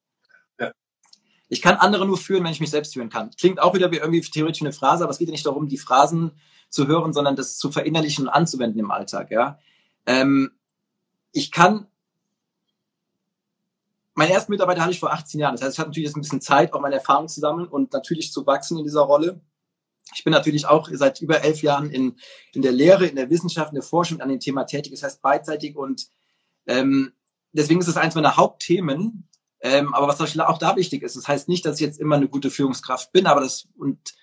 Ich 1.48 1.62
kann 1.62 1.76
andere 1.76 2.06
nur 2.06 2.16
führen, 2.16 2.44
wenn 2.44 2.52
ich 2.52 2.60
mich 2.60 2.70
selbst 2.70 2.94
führen 2.94 3.10
kann. 3.10 3.30
Klingt 3.38 3.60
auch 3.60 3.74
wieder 3.74 3.90
wie 3.90 3.98
irgendwie 3.98 4.20
theoretisch 4.20 4.62
eine 4.62 4.72
Phrase, 4.72 5.04
aber 5.04 5.10
es 5.10 5.18
geht 5.18 5.28
ja 5.28 5.32
nicht 5.32 5.46
darum, 5.46 5.68
die 5.68 5.78
Phrasen 5.78 6.32
zu 6.68 6.86
hören, 6.86 7.12
sondern 7.12 7.36
das 7.36 7.58
zu 7.58 7.70
verinnerlichen 7.70 8.26
und 8.26 8.30
anzuwenden 8.30 8.80
im 8.80 8.90
Alltag. 8.90 9.30
Ja, 9.30 9.58
ähm, 10.06 10.52
ich 11.32 11.50
kann 11.50 11.86
meinen 14.14 14.30
ersten 14.30 14.52
Mitarbeiter 14.52 14.82
hatte 14.82 14.92
ich 14.92 15.00
vor 15.00 15.12
18 15.12 15.40
Jahren. 15.40 15.54
Das 15.54 15.62
heißt, 15.62 15.74
ich 15.74 15.78
hatte 15.78 15.90
natürlich 15.90 16.06
jetzt 16.08 16.16
ein 16.16 16.22
bisschen 16.22 16.40
Zeit, 16.40 16.72
auch 16.72 16.80
meine 16.80 16.96
Erfahrung 16.96 17.28
zu 17.28 17.40
sammeln 17.40 17.68
und 17.68 17.92
natürlich 17.92 18.32
zu 18.32 18.46
wachsen 18.46 18.78
in 18.78 18.84
dieser 18.84 19.02
Rolle. 19.02 19.40
Ich 20.14 20.22
bin 20.22 20.32
natürlich 20.32 20.66
auch 20.66 20.88
seit 20.92 21.20
über 21.20 21.42
elf 21.42 21.62
Jahren 21.62 21.90
in, 21.90 22.16
in 22.52 22.62
der 22.62 22.72
Lehre, 22.72 23.06
in 23.06 23.16
der 23.16 23.30
Wissenschaft, 23.30 23.70
in 23.70 23.76
der 23.76 23.82
Forschung 23.82 24.20
an 24.20 24.28
dem 24.28 24.40
Thema 24.40 24.64
tätig. 24.64 24.92
Das 24.92 25.02
heißt 25.02 25.22
beidseitig 25.22 25.76
und 25.76 26.08
ähm, 26.66 27.12
deswegen 27.52 27.80
ist 27.80 27.88
es 27.88 27.96
eins 27.96 28.14
meiner 28.14 28.36
Hauptthemen. 28.36 29.28
Ähm, 29.64 29.94
aber 29.94 30.06
was 30.06 30.20
auch 30.20 30.58
da 30.58 30.76
wichtig 30.76 31.02
ist, 31.02 31.16
das 31.16 31.26
heißt 31.26 31.48
nicht, 31.48 31.64
dass 31.64 31.80
ich 31.80 31.86
jetzt 31.86 31.98
immer 31.98 32.16
eine 32.16 32.28
gute 32.28 32.50
Führungskraft 32.50 33.12
bin, 33.12 33.26
aber 33.26 33.40
das 33.40 33.66
und 33.78 34.14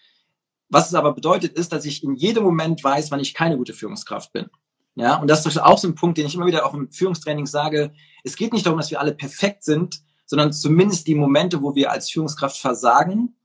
Was 0.69 0.88
es 0.88 0.93
aber 0.93 1.13
bedeutet, 1.13 1.53
ist, 1.57 1.74
dass 1.74 1.83
ich 1.83 2.03
in 2.03 2.15
jedem 2.15 2.43
Moment 2.43 2.81
weiß, 2.81 3.10
wann 3.12 3.19
ich 3.19 3.33
keine 3.33 3.57
gute 3.57 3.74
Führungskraft 3.74 4.31
bin. 4.31 4.50
Ja, 4.95 5.17
und 5.17 5.27
das 5.27 5.45
ist 5.45 5.57
auch 5.57 5.79
so 5.79 5.88
ein 5.88 5.95
Punkt, 5.95 6.17
den 6.17 6.27
ich 6.27 6.36
immer 6.36 6.45
wieder 6.45 6.65
auch 6.65 6.75
im 6.75 6.91
Führungstraining 6.91 7.48
sage. 7.48 7.91
Es 8.24 8.36
geht 8.36 8.53
nicht 8.53 8.65
darum, 8.65 8.79
dass 8.79 8.91
wir 8.91 9.00
alle 9.00 9.13
perfekt 9.13 9.63
sind, 9.63 10.01
sondern 10.25 10.53
zumindest 10.53 11.07
die 11.07 11.15
Momente, 11.15 11.62
wo 11.62 11.75
wir 11.75 11.91
als 11.91 12.12
Führungskraft 12.12 12.57
versagen, 12.57 13.36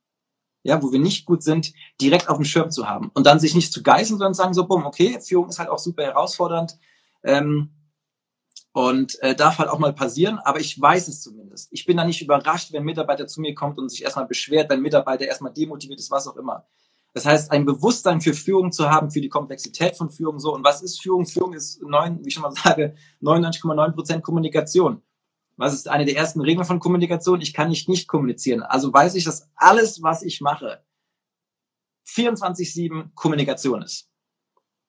ja, 0.64 0.82
wo 0.82 0.92
wir 0.92 1.00
nicht 1.00 1.24
gut 1.24 1.42
sind, 1.42 1.72
direkt 2.00 2.28
auf 2.28 2.36
dem 2.36 2.44
Schirm 2.44 2.70
zu 2.70 2.88
haben 2.88 3.10
und 3.14 3.26
dann 3.26 3.40
sich 3.40 3.54
nicht 3.54 3.72
zu 3.72 3.82
geißeln, 3.82 4.18
sondern 4.18 4.34
sagen 4.34 4.54
so, 4.54 4.66
bumm, 4.66 4.84
okay, 4.84 5.18
Führung 5.20 5.48
ist 5.48 5.58
halt 5.58 5.70
auch 5.70 5.78
super 5.78 6.02
herausfordernd 6.02 6.78
ähm, 7.24 7.70
und 8.76 9.18
äh, 9.22 9.34
darf 9.34 9.56
halt 9.56 9.70
auch 9.70 9.78
mal 9.78 9.94
passieren, 9.94 10.38
aber 10.38 10.60
ich 10.60 10.78
weiß 10.78 11.08
es 11.08 11.22
zumindest. 11.22 11.68
Ich 11.72 11.86
bin 11.86 11.96
da 11.96 12.04
nicht 12.04 12.20
überrascht, 12.20 12.74
wenn 12.74 12.82
ein 12.82 12.84
Mitarbeiter 12.84 13.26
zu 13.26 13.40
mir 13.40 13.54
kommt 13.54 13.78
und 13.78 13.88
sich 13.88 14.04
erstmal 14.04 14.26
beschwert, 14.26 14.68
wenn 14.68 14.80
ein 14.80 14.82
Mitarbeiter 14.82 15.24
erstmal 15.24 15.54
demotiviert 15.54 15.98
ist, 15.98 16.10
was 16.10 16.28
auch 16.28 16.36
immer. 16.36 16.66
Das 17.14 17.24
heißt, 17.24 17.52
ein 17.52 17.64
Bewusstsein 17.64 18.20
für 18.20 18.34
Führung 18.34 18.72
zu 18.72 18.90
haben, 18.90 19.10
für 19.10 19.22
die 19.22 19.30
Komplexität 19.30 19.96
von 19.96 20.10
Führung 20.10 20.38
so. 20.38 20.52
Und 20.52 20.62
was 20.62 20.82
ist 20.82 21.00
Führung? 21.00 21.24
Führung 21.24 21.54
ist 21.54 21.80
neun, 21.80 22.22
wie 22.22 22.28
ich 22.28 22.34
schon 22.34 22.42
mal 22.42 22.52
sage, 22.64 22.94
99,9 23.22 23.92
Prozent 23.92 24.22
Kommunikation. 24.22 25.00
Was 25.56 25.72
ist 25.72 25.88
eine 25.88 26.04
der 26.04 26.18
ersten 26.18 26.42
Regeln 26.42 26.66
von 26.66 26.78
Kommunikation? 26.78 27.40
Ich 27.40 27.54
kann 27.54 27.70
nicht 27.70 27.88
nicht 27.88 28.08
kommunizieren. 28.08 28.62
Also 28.62 28.92
weiß 28.92 29.14
ich, 29.14 29.24
dass 29.24 29.48
alles, 29.54 30.02
was 30.02 30.22
ich 30.22 30.42
mache, 30.42 30.84
24-7 32.06 33.14
Kommunikation 33.14 33.80
ist. 33.80 34.10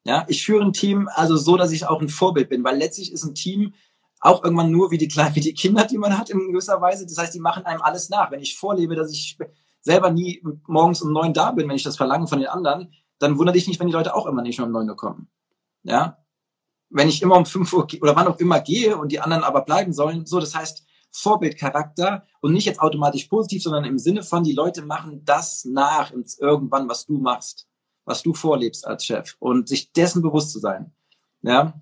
Ja, 0.07 0.23
ich 0.29 0.45
führe 0.45 0.63
ein 0.63 0.71
Team 0.71 1.09
also 1.13 1.35
so, 1.35 1.57
dass 1.57 1.73
ich 1.73 1.85
auch 1.85 2.01
ein 2.01 2.07
Vorbild 2.07 2.47
bin, 2.47 2.63
weil 2.63 2.77
letztlich 2.77 3.11
ist 3.11 3.25
ein 3.25 3.35
Team 3.35 3.73
auch 4.21 4.41
irgendwann 4.41 4.71
nur 4.71 4.89
wie 4.89 4.97
die 4.97 5.09
kleinen, 5.09 5.35
wie 5.35 5.41
die 5.41 5.53
Kinder, 5.53 5.85
die 5.85 5.97
man 5.97 6.17
hat 6.17 6.29
in 6.29 6.39
gewisser 6.47 6.79
Weise. 6.79 7.05
Das 7.05 7.17
heißt, 7.17 7.33
die 7.33 7.41
machen 7.41 7.65
einem 7.65 7.81
alles 7.81 8.09
nach. 8.09 8.31
Wenn 8.31 8.39
ich 8.39 8.57
vorlebe, 8.57 8.95
dass 8.95 9.11
ich 9.11 9.37
selber 9.81 10.09
nie 10.09 10.41
morgens 10.65 11.01
um 11.01 11.11
neun 11.11 11.33
da 11.33 11.51
bin, 11.51 11.67
wenn 11.67 11.75
ich 11.75 11.83
das 11.83 11.97
verlange 11.97 12.27
von 12.27 12.39
den 12.39 12.47
anderen, 12.47 12.93
dann 13.19 13.37
wundert 13.37 13.57
dich 13.57 13.67
nicht, 13.67 13.81
wenn 13.81 13.87
die 13.87 13.93
Leute 13.93 14.15
auch 14.15 14.27
immer 14.27 14.41
nicht 14.41 14.61
um 14.61 14.71
neun 14.71 14.89
Uhr 14.89 14.95
kommen. 14.95 15.27
Ja, 15.83 16.19
wenn 16.89 17.09
ich 17.09 17.21
immer 17.21 17.35
um 17.35 17.45
fünf 17.45 17.73
Uhr 17.73 17.85
oder 18.01 18.15
wann 18.15 18.27
auch 18.27 18.39
immer 18.39 18.61
gehe 18.61 18.97
und 18.97 19.11
die 19.11 19.19
anderen 19.19 19.43
aber 19.43 19.63
bleiben 19.63 19.91
sollen, 19.91 20.25
so, 20.25 20.39
das 20.39 20.55
heißt 20.55 20.85
Vorbildcharakter 21.11 22.23
und 22.39 22.53
nicht 22.53 22.65
jetzt 22.65 22.79
automatisch 22.79 23.25
positiv, 23.25 23.61
sondern 23.61 23.83
im 23.83 23.97
Sinne 23.97 24.23
von, 24.23 24.45
die 24.45 24.53
Leute 24.53 24.83
machen 24.83 25.25
das 25.25 25.65
nach 25.65 26.13
irgendwann, 26.39 26.87
was 26.87 27.05
du 27.05 27.17
machst, 27.17 27.67
was 28.07 28.23
du 28.23 28.33
vorlebst 28.33 28.87
als 28.87 29.05
Chef 29.05 29.35
und 29.39 29.67
sich 29.67 29.91
dessen 29.91 30.21
bewusst 30.21 30.51
zu 30.51 30.59
sein. 30.59 30.93
Ja. 31.41 31.79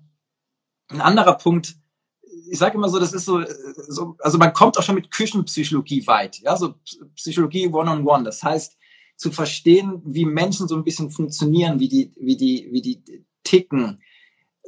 Ein 0.88 1.00
anderer 1.00 1.34
Punkt, 1.34 1.76
ich 2.50 2.58
sage 2.58 2.76
immer 2.76 2.88
so, 2.88 2.98
das 2.98 3.12
ist 3.12 3.24
so, 3.24 3.42
so, 3.88 4.16
also 4.18 4.36
man 4.36 4.52
kommt 4.52 4.76
auch 4.76 4.82
schon 4.82 4.96
mit 4.96 5.10
Küchenpsychologie 5.10 6.06
weit, 6.06 6.38
ja, 6.40 6.56
so 6.56 6.74
Psychologie 7.14 7.68
one-on-one. 7.68 8.02
-on 8.02 8.20
-one. 8.20 8.24
Das 8.24 8.42
heißt, 8.42 8.76
zu 9.16 9.30
verstehen, 9.30 10.02
wie 10.04 10.26
Menschen 10.26 10.68
so 10.68 10.76
ein 10.76 10.84
bisschen 10.84 11.10
funktionieren, 11.10 11.80
wie 11.80 11.88
die, 11.88 12.12
wie 12.16 12.36
die, 12.36 12.68
wie 12.70 12.82
die 12.82 13.24
ticken, 13.44 14.02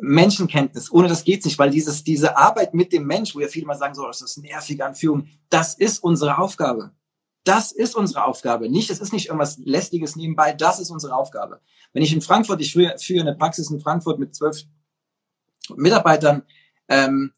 Menschenkenntnis. 0.00 0.93
Ohne 0.93 1.09
das 1.09 1.25
geht's 1.25 1.45
nicht, 1.45 1.59
weil 1.59 1.71
dieses, 1.71 2.05
diese 2.05 2.37
Arbeit 2.37 2.73
mit 2.73 2.93
dem 2.93 3.05
Mensch, 3.05 3.35
wo 3.35 3.41
ja 3.41 3.49
viele 3.49 3.67
mal 3.67 3.77
sagen, 3.77 3.95
so, 3.95 4.07
das 4.07 4.23
ist 4.23 4.38
nervige 4.38 4.87
Anführung, 4.87 5.27
das 5.50 5.75
ist 5.75 6.03
unsere 6.03 6.38
Aufgabe. 6.38 6.93
Das 7.49 7.73
ist 7.73 7.97
unsere 7.97 8.26
Aufgabe. 8.26 8.69
Nicht, 8.69 8.90
es 8.90 9.00
ist 9.00 9.14
nicht 9.14 9.28
irgendwas 9.28 9.57
lästiges 9.57 10.17
nebenbei, 10.17 10.52
das 10.52 10.78
ist 10.81 10.90
unsere 10.90 11.14
Aufgabe. 11.14 11.62
Wenn 11.95 12.02
ich 12.02 12.12
in 12.12 12.21
Frankfurt, 12.21 12.61
ich 12.61 12.75
führe, 12.75 12.93
eine 13.23 13.35
Praxis 13.35 13.71
in 13.71 13.81
Frankfurt 13.81 14.19
mit 14.19 14.35
zwölf 14.35 14.64
Mitarbeitern, 15.75 16.43
ähm, 16.88 17.33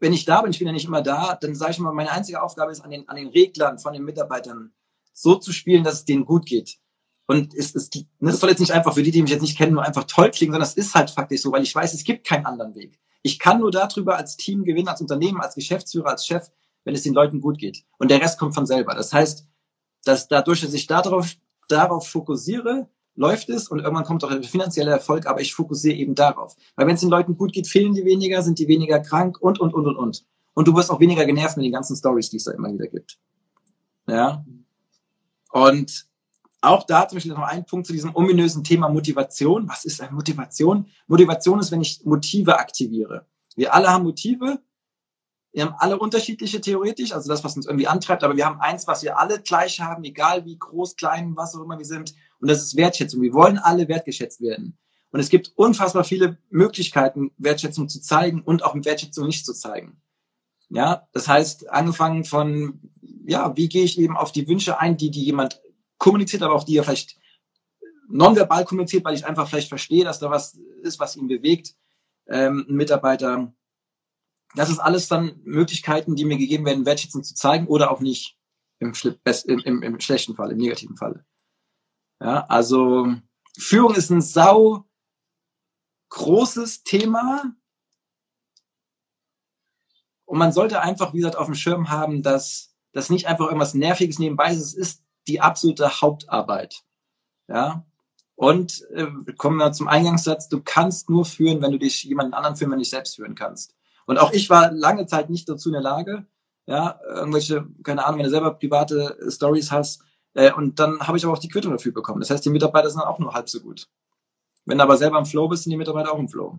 wenn 0.00 0.12
ich 0.12 0.26
da 0.26 0.42
bin, 0.42 0.50
ich 0.50 0.58
bin 0.58 0.66
ja 0.66 0.74
nicht 0.74 0.84
immer 0.84 1.00
da, 1.00 1.34
dann 1.34 1.54
sage 1.54 1.70
ich 1.70 1.78
mal, 1.78 1.94
meine 1.94 2.10
einzige 2.10 2.42
Aufgabe 2.42 2.72
ist, 2.72 2.82
an 2.82 2.90
den, 2.90 3.08
an 3.08 3.16
den 3.16 3.28
Reglern 3.28 3.78
von 3.78 3.94
den 3.94 4.04
Mitarbeitern 4.04 4.74
so 5.14 5.36
zu 5.36 5.50
spielen, 5.54 5.82
dass 5.82 5.94
es 5.94 6.04
denen 6.04 6.26
gut 6.26 6.44
geht. 6.44 6.76
Und 7.26 7.54
es 7.54 7.72
ne, 7.72 8.04
das 8.20 8.40
soll 8.40 8.50
jetzt 8.50 8.60
nicht 8.60 8.72
einfach 8.72 8.92
für 8.92 9.02
die, 9.02 9.12
die 9.12 9.22
mich 9.22 9.30
jetzt 9.30 9.40
nicht 9.40 9.56
kennen, 9.56 9.72
nur 9.72 9.82
einfach 9.82 10.04
toll 10.04 10.30
klingen, 10.30 10.52
sondern 10.52 10.68
es 10.68 10.74
ist 10.74 10.94
halt 10.94 11.08
faktisch 11.08 11.40
so, 11.40 11.52
weil 11.52 11.62
ich 11.62 11.74
weiß, 11.74 11.94
es 11.94 12.04
gibt 12.04 12.26
keinen 12.26 12.44
anderen 12.44 12.74
Weg. 12.74 13.00
Ich 13.22 13.38
kann 13.38 13.60
nur 13.60 13.70
darüber 13.70 14.18
als 14.18 14.36
Team 14.36 14.64
gewinnen, 14.64 14.88
als 14.88 15.00
Unternehmen, 15.00 15.40
als 15.40 15.54
Geschäftsführer, 15.54 16.10
als 16.10 16.26
Chef, 16.26 16.50
wenn 16.84 16.94
es 16.94 17.02
den 17.02 17.14
Leuten 17.14 17.40
gut 17.40 17.58
geht. 17.58 17.84
Und 17.98 18.10
der 18.10 18.20
Rest 18.20 18.38
kommt 18.38 18.54
von 18.54 18.66
selber. 18.66 18.94
Das 18.94 19.12
heißt, 19.12 19.46
dass 20.04 20.28
dadurch, 20.28 20.60
dass 20.60 20.74
ich 20.74 20.86
darauf, 20.86 21.34
darauf 21.68 22.08
fokussiere, 22.08 22.88
läuft 23.14 23.48
es 23.48 23.68
und 23.68 23.80
irgendwann 23.80 24.04
kommt 24.04 24.24
auch 24.24 24.30
der 24.30 24.42
finanzielle 24.44 24.92
Erfolg, 24.92 25.26
aber 25.26 25.40
ich 25.40 25.52
fokussiere 25.52 25.96
eben 25.96 26.14
darauf. 26.14 26.56
Weil 26.76 26.86
wenn 26.86 26.94
es 26.94 27.00
den 27.00 27.10
Leuten 27.10 27.36
gut 27.36 27.52
geht, 27.52 27.66
fehlen 27.66 27.92
die 27.94 28.04
weniger, 28.04 28.42
sind 28.42 28.58
die 28.58 28.68
weniger 28.68 29.00
krank 29.00 29.38
und, 29.40 29.58
und, 29.58 29.74
und, 29.74 29.86
und, 29.86 29.96
und. 29.96 30.24
Und 30.54 30.68
du 30.68 30.74
wirst 30.74 30.90
auch 30.90 31.00
weniger 31.00 31.24
genervt 31.26 31.56
mit 31.56 31.66
den 31.66 31.72
ganzen 31.72 31.96
Stories, 31.96 32.30
die 32.30 32.36
es 32.36 32.44
da 32.44 32.52
immer 32.52 32.72
wieder 32.72 32.86
gibt. 32.86 33.18
Ja. 34.06 34.44
Und 35.50 36.06
auch 36.60 36.84
da 36.84 37.06
zum 37.06 37.16
Beispiel 37.16 37.32
noch 37.32 37.40
ein 37.40 37.64
Punkt 37.64 37.86
zu 37.86 37.92
diesem 37.92 38.14
ominösen 38.14 38.64
Thema 38.64 38.88
Motivation. 38.88 39.68
Was 39.68 39.84
ist 39.84 40.00
eine 40.00 40.12
Motivation? 40.12 40.86
Motivation 41.06 41.60
ist, 41.60 41.70
wenn 41.70 41.80
ich 41.80 42.04
Motive 42.04 42.58
aktiviere. 42.58 43.26
Wir 43.54 43.74
alle 43.74 43.88
haben 43.88 44.04
Motive. 44.04 44.60
Wir 45.52 45.64
haben 45.64 45.74
alle 45.78 45.98
unterschiedliche 45.98 46.60
theoretisch, 46.60 47.12
also 47.12 47.28
das, 47.28 47.42
was 47.42 47.56
uns 47.56 47.66
irgendwie 47.66 47.86
antreibt, 47.86 48.22
aber 48.22 48.36
wir 48.36 48.44
haben 48.44 48.60
eins, 48.60 48.86
was 48.86 49.02
wir 49.02 49.18
alle 49.18 49.40
gleich 49.40 49.80
haben, 49.80 50.04
egal 50.04 50.44
wie 50.44 50.58
groß, 50.58 50.96
klein, 50.96 51.36
was 51.36 51.54
auch 51.54 51.62
immer 51.62 51.78
wir 51.78 51.86
sind. 51.86 52.14
Und 52.40 52.48
das 52.48 52.62
ist 52.62 52.76
Wertschätzung. 52.76 53.22
Wir 53.22 53.32
wollen 53.32 53.58
alle 53.58 53.88
wertgeschätzt 53.88 54.40
werden. 54.40 54.78
Und 55.10 55.20
es 55.20 55.30
gibt 55.30 55.52
unfassbar 55.56 56.04
viele 56.04 56.38
Möglichkeiten, 56.50 57.30
Wertschätzung 57.38 57.88
zu 57.88 58.00
zeigen 58.00 58.42
und 58.42 58.62
auch 58.62 58.74
Wertschätzung 58.74 59.26
nicht 59.26 59.46
zu 59.46 59.54
zeigen. 59.54 60.02
Ja, 60.68 61.08
das 61.12 61.28
heißt, 61.28 61.70
angefangen 61.70 62.24
von, 62.24 62.80
ja, 63.26 63.56
wie 63.56 63.70
gehe 63.70 63.84
ich 63.84 63.98
eben 63.98 64.18
auf 64.18 64.32
die 64.32 64.46
Wünsche 64.46 64.78
ein, 64.78 64.98
die, 64.98 65.10
die 65.10 65.24
jemand 65.24 65.62
kommuniziert, 65.96 66.42
aber 66.42 66.54
auch 66.54 66.64
die 66.64 66.76
er 66.76 66.84
vielleicht 66.84 67.16
nonverbal 68.08 68.64
kommuniziert, 68.64 69.04
weil 69.04 69.14
ich 69.14 69.26
einfach 69.26 69.48
vielleicht 69.48 69.68
verstehe, 69.68 70.04
dass 70.04 70.18
da 70.18 70.30
was 70.30 70.58
ist, 70.82 71.00
was 71.00 71.16
ihn 71.16 71.26
bewegt, 71.26 71.74
ähm, 72.26 72.66
ein 72.68 72.74
Mitarbeiter. 72.74 73.52
Das 74.54 74.70
ist 74.70 74.78
alles 74.78 75.08
dann 75.08 75.40
Möglichkeiten, 75.44 76.16
die 76.16 76.24
mir 76.24 76.38
gegeben 76.38 76.64
werden, 76.64 76.86
Wertschätzung 76.86 77.22
zu 77.22 77.34
zeigen 77.34 77.66
oder 77.66 77.90
auch 77.90 78.00
nicht 78.00 78.38
im, 78.78 78.92
im, 79.46 79.58
im, 79.60 79.82
im 79.82 80.00
schlechten 80.00 80.34
Fall, 80.34 80.52
im 80.52 80.58
negativen 80.58 80.96
Fall. 80.96 81.24
Ja, 82.20 82.46
also 82.46 83.14
Führung 83.58 83.94
ist 83.94 84.10
ein 84.10 84.22
sau 84.22 84.84
großes 86.10 86.84
Thema. 86.84 87.54
Und 90.24 90.38
man 90.38 90.52
sollte 90.52 90.80
einfach, 90.80 91.12
wie 91.12 91.18
gesagt, 91.18 91.36
auf 91.36 91.46
dem 91.46 91.54
Schirm 91.54 91.90
haben, 91.90 92.22
dass 92.22 92.74
das 92.92 93.10
nicht 93.10 93.26
einfach 93.26 93.46
irgendwas 93.46 93.74
Nerviges 93.74 94.18
nebenbei 94.18 94.52
ist. 94.52 94.58
Es 94.58 94.74
ist 94.74 95.04
die 95.26 95.40
absolute 95.40 96.00
Hauptarbeit. 96.00 96.82
Ja. 97.48 97.86
Und 98.34 98.86
äh, 98.90 99.06
kommen 99.36 99.56
wir 99.56 99.72
zum 99.72 99.88
Eingangssatz, 99.88 100.48
du 100.48 100.62
kannst 100.62 101.10
nur 101.10 101.24
führen, 101.24 101.60
wenn 101.60 101.72
du 101.72 101.78
dich 101.78 102.04
jemanden 102.04 102.34
anderen 102.34 102.56
führen, 102.56 102.70
wenn 102.70 102.78
du 102.78 102.82
dich 102.82 102.90
selbst 102.90 103.16
führen 103.16 103.34
kannst. 103.34 103.74
Und 104.08 104.16
auch 104.16 104.32
ich 104.32 104.48
war 104.48 104.72
lange 104.72 105.04
Zeit 105.04 105.28
nicht 105.28 105.46
dazu 105.50 105.68
in 105.68 105.74
der 105.74 105.82
Lage, 105.82 106.24
ja, 106.64 106.98
irgendwelche, 107.06 107.68
keine 107.82 108.06
Ahnung, 108.06 108.18
wenn 108.18 108.24
du 108.24 108.30
selber 108.30 108.54
private 108.54 109.18
Stories 109.28 109.70
hast, 109.70 110.02
äh, 110.32 110.50
und 110.50 110.78
dann 110.78 110.98
habe 111.06 111.18
ich 111.18 111.24
aber 111.24 111.34
auch 111.34 111.38
die 111.38 111.50
Quittung 111.50 111.72
dafür 111.72 111.92
bekommen. 111.92 112.20
Das 112.20 112.30
heißt, 112.30 112.42
die 112.42 112.50
Mitarbeiter 112.50 112.88
sind 112.88 113.02
auch 113.02 113.18
nur 113.18 113.34
halb 113.34 113.50
so 113.50 113.60
gut. 113.60 113.86
Wenn 114.64 114.78
du 114.78 114.84
aber 114.84 114.96
selber 114.96 115.18
im 115.18 115.26
Flow 115.26 115.46
bist, 115.46 115.64
sind 115.64 115.72
die 115.72 115.76
Mitarbeiter 115.76 116.12
auch 116.12 116.18
im 116.18 116.28
Flow. 116.28 116.58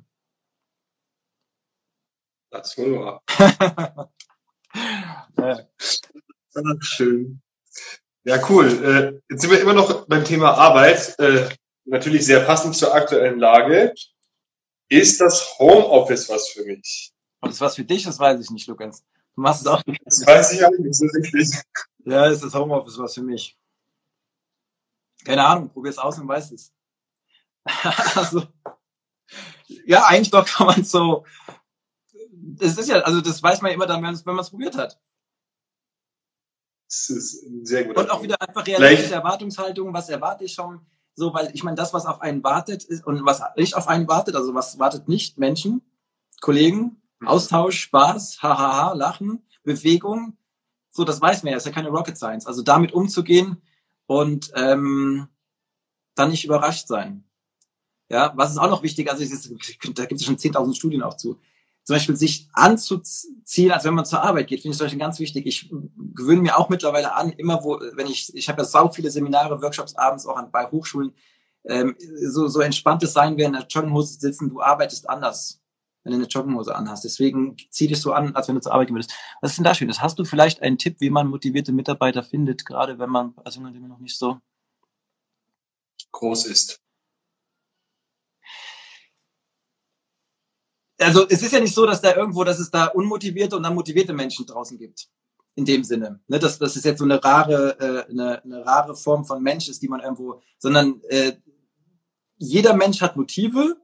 Das 2.52 2.70
ist 2.70 2.78
wohl 2.78 3.00
wahr. 3.00 3.24
ja. 5.38 5.68
Schön. 6.82 7.42
Ja, 8.26 8.48
cool. 8.48 8.68
Äh, 8.68 9.22
jetzt 9.32 9.42
sind 9.42 9.50
wir 9.50 9.62
immer 9.62 9.74
noch 9.74 10.06
beim 10.06 10.24
Thema 10.24 10.52
Arbeit. 10.54 11.18
Äh, 11.18 11.50
natürlich 11.86 12.28
sehr 12.28 12.42
passend 12.42 12.76
zur 12.76 12.94
aktuellen 12.94 13.40
Lage. 13.40 13.96
Ist 14.88 15.20
das 15.20 15.58
Homeoffice 15.58 16.30
was 16.30 16.50
für 16.50 16.64
mich? 16.66 17.12
Und 17.42 17.52
das 17.52 17.62
was 17.62 17.76
für 17.76 17.84
dich, 17.84 18.04
das 18.04 18.20
weiß 18.20 18.40
ich 18.42 18.50
nicht, 18.50 18.68
Lukas. 18.68 19.04
Du 19.36 19.42
machst 19.42 19.62
es 19.62 19.68
auch 19.68 19.86
nicht. 19.86 20.02
Das 20.06 20.26
weiß 20.26 20.54
ich 20.54 20.66
auch 20.66 20.72
nicht 20.78 20.96
so 20.96 21.06
richtig. 21.06 21.62
Ja, 22.06 22.28
ist 22.28 22.44
das 22.44 22.54
Homeoffice 22.54 22.98
was 22.98 23.14
für 23.14 23.22
mich. 23.22 23.58
Keine 25.24 25.46
Ahnung, 25.46 25.70
probier 25.70 25.92
es 25.92 25.98
aus 25.98 26.18
und 26.20 26.28
weiß 26.28 26.52
es. 26.52 26.74
also, 28.16 28.44
ja, 29.86 30.06
eigentlich 30.06 30.32
doch 30.32 30.46
kann 30.46 30.68
man 30.68 30.84
so. 30.84 31.26
Das 32.32 32.78
ist 32.78 32.90
ja, 32.90 33.02
also 33.02 33.22
das 33.22 33.42
weiß 33.42 33.62
man 33.62 33.72
ja 33.72 33.76
immer 33.76 33.86
dann, 33.86 34.02
wenn 34.02 34.36
man 34.36 34.40
es 34.40 34.50
probiert 34.50 34.78
hat. 34.78 35.00
Das 36.88 37.10
ist 37.10 37.46
sehr 37.68 37.86
gut. 37.86 37.98
Und 37.98 38.10
auch 38.10 38.24
wieder 38.24 38.42
einfach 38.42 38.66
realistische 38.66 39.14
Erwartungshaltung. 39.14 39.94
Was 39.94 40.10
erwarte 40.10 40.46
ich 40.46 40.54
schon? 40.54 40.82
So, 41.14 41.34
weil 41.34 41.52
ich 41.54 41.64
meine, 41.64 41.76
das, 41.76 41.94
was 41.94 42.06
auf 42.06 42.22
einen 42.22 42.44
wartet, 42.44 42.84
ist, 42.84 43.06
und 43.06 43.26
was 43.26 43.42
nicht 43.58 43.76
auf 43.76 43.88
einen 43.88 44.08
wartet, 44.08 44.36
also 44.36 44.56
was 44.56 44.80
wartet 44.80 45.08
nicht 45.08 45.38
Menschen, 45.38 45.82
Kollegen. 46.42 47.02
Austausch, 47.26 47.80
Spaß, 47.82 48.42
hahaha, 48.42 48.94
Lachen, 48.94 49.44
Bewegung. 49.64 50.38
So, 50.90 51.04
das 51.04 51.22
weiß 51.22 51.44
man 51.44 51.52
ja, 51.52 51.58
ist 51.58 51.66
ja 51.66 51.72
keine 51.72 51.90
Rocket 51.90 52.18
Science. 52.18 52.46
Also 52.46 52.62
damit 52.62 52.94
umzugehen 52.94 53.62
und 54.06 54.52
ähm, 54.56 55.28
dann 56.16 56.32
nicht 56.32 56.46
überrascht 56.46 56.88
sein. 56.88 57.24
Ja, 58.10 58.34
was 58.36 58.52
ist 58.52 58.58
auch 58.58 58.70
noch 58.70 58.84
wichtig, 58.84 59.10
also 59.10 59.22
ist, 59.24 59.52
da 59.96 60.06
gibt 60.06 60.20
es 60.20 60.26
schon 60.26 60.38
10.000 60.38 60.76
Studien 60.76 61.04
auch 61.04 61.16
zu 61.16 61.40
zum 61.90 61.96
Beispiel 61.96 62.16
sich 62.16 62.48
anzuziehen, 62.54 63.72
als 63.72 63.84
wenn 63.84 63.96
man 63.96 64.06
zur 64.06 64.22
Arbeit 64.22 64.46
geht, 64.46 64.62
finde 64.62 64.74
ich 64.74 64.78
zum 64.78 64.86
Beispiel 64.86 65.00
ganz 65.00 65.18
wichtig. 65.18 65.48
Ich 65.48 65.74
gewöhne 66.14 66.42
mir 66.42 66.56
auch 66.56 66.70
mittlerweile 66.70 67.16
an, 67.16 67.32
immer 67.32 67.64
wo, 67.64 67.80
wenn 67.94 68.06
ich, 68.06 68.32
ich 68.36 68.48
habe 68.48 68.62
ja 68.62 68.66
sau 68.66 68.90
viele 68.90 69.10
Seminare, 69.10 69.60
Workshops 69.60 69.96
abends 69.96 70.28
auch 70.28 70.38
an, 70.38 70.52
bei 70.52 70.70
Hochschulen, 70.70 71.14
ähm, 71.66 71.96
so, 72.22 72.48
so 72.48 72.62
entspanntes 72.62 73.14
sein, 73.14 73.38
wir 73.38 73.48
in 73.48 73.54
der 73.54 73.66
Jogginghose 73.68 74.20
sitzen, 74.20 74.52
du 74.52 74.62
arbeitest 74.62 75.10
anders, 75.10 75.62
wenn 76.04 76.12
du 76.12 76.18
eine 76.18 76.28
Jogginghose 76.28 76.76
anhast. 76.76 77.04
Deswegen 77.04 77.58
zieh 77.70 77.88
dich 77.88 78.00
so 78.02 78.14
an, 78.14 78.36
als 78.36 78.48
wenn 78.48 78.56
du 78.56 78.62
zur 78.62 78.74
Arbeit 78.74 78.88
gehen 78.88 78.96
würdest. 78.96 79.14
Was 79.42 79.52
ist 79.52 79.58
denn 79.58 79.66
da 79.66 79.76
schön? 79.76 79.90
Hast 79.90 80.20
du 80.20 80.26
vielleicht 80.26 80.62
einen 80.62 80.78
Tipp, 80.78 80.98
wie 81.00 81.10
man 81.10 81.28
motivierte 81.28 81.72
Mitarbeiter 81.72 82.24
findet, 82.24 82.66
gerade 82.66 83.00
wenn 83.00 83.10
man 83.10 83.34
als 83.44 83.58
Unternehmer 83.58 83.88
noch 83.88 84.00
nicht 84.00 84.18
so 84.18 84.40
groß 86.12 86.46
ist? 86.46 86.82
also 91.00 91.26
es 91.30 91.42
ist 91.42 91.54
ja 91.54 91.60
nicht 91.60 91.74
so, 91.74 91.86
dass 91.86 92.02
da 92.02 92.16
irgendwo, 92.16 92.44
dass 92.44 92.60
es 92.60 92.70
da 92.70 92.86
unmotivierte 92.86 93.56
und 93.56 93.64
dann 93.64 93.76
motivierte 93.76 94.14
Menschen 94.14 94.46
draußen 94.46 94.78
gibt. 94.78 95.08
In 95.56 95.66
dem 95.66 95.84
Sinne. 95.84 96.22
Ne, 96.28 96.40
dass 96.40 96.60
das 96.60 96.76
ist 96.76 96.86
jetzt 96.86 97.00
so 97.00 97.06
eine 97.06 97.22
rare, 97.22 97.78
äh, 97.80 98.12
eine, 98.12 98.44
eine 98.44 98.66
rare 98.66 98.96
Form 98.96 99.26
von 99.26 99.42
Mensch 99.42 99.68
ist, 99.68 99.82
die 99.82 99.90
man 99.90 100.00
irgendwo, 100.00 100.42
sondern 100.58 101.02
äh, 101.10 101.34
jeder 102.38 102.74
Mensch 102.74 103.02
hat 103.02 103.18
Motive. 103.18 103.76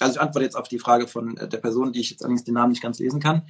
Also 0.00 0.14
ich 0.14 0.20
antworte 0.20 0.44
jetzt 0.44 0.56
auf 0.56 0.68
die 0.68 0.78
Frage 0.78 1.06
von 1.06 1.36
äh, 1.36 1.48
der 1.48 1.58
Person, 1.58 1.92
die 1.92 2.00
ich 2.00 2.10
jetzt 2.10 2.22
allerdings 2.22 2.44
den 2.44 2.54
Namen 2.54 2.70
nicht 2.70 2.82
ganz 2.82 2.98
lesen 2.98 3.20
kann. 3.20 3.42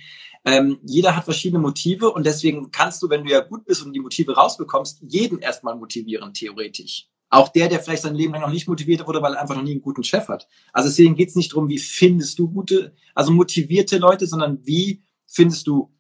Ähm, 0.45 0.79
jeder 0.83 1.17
hat 1.17 1.25
verschiedene 1.25 1.61
Motive 1.61 2.11
und 2.11 2.27
deswegen 2.27 2.71
kannst 2.71 3.03
du, 3.03 3.09
wenn 3.09 3.25
du 3.25 3.31
ja 3.31 3.41
gut 3.41 3.65
bist 3.65 3.85
und 3.85 3.93
die 3.93 4.01
Motive 4.01 4.35
rausbekommst, 4.35 5.03
jeden 5.07 5.39
erstmal 5.39 5.77
motivieren, 5.77 6.35
theoretisch. 6.35 7.09
Auch 7.29 7.49
der, 7.49 7.69
der 7.69 7.81
vielleicht 7.81 8.03
sein 8.03 8.17
Leben 8.17 8.33
lang 8.33 8.43
noch 8.43 8.51
nicht 8.51 8.69
motiviert 8.69 9.07
wurde, 9.07 9.23
weil 9.23 9.35
er 9.35 9.41
einfach 9.41 9.55
noch 9.55 9.63
nie 9.63 9.71
einen 9.71 9.83
guten 9.83 10.03
Chef 10.03 10.27
hat. 10.29 10.49
Also 10.73 10.89
deswegen 10.89 11.15
geht 11.15 11.29
es 11.29 11.37
nicht 11.37 11.53
darum, 11.53 11.69
wie 11.69 11.79
findest 11.79 12.39
du 12.39 12.51
gute, 12.51 12.95
also 13.15 13.31
motivierte 13.31 13.99
Leute, 13.99 14.27
sondern 14.27 14.59
wie 14.67 15.05
findest 15.29 15.69
du 15.69 15.95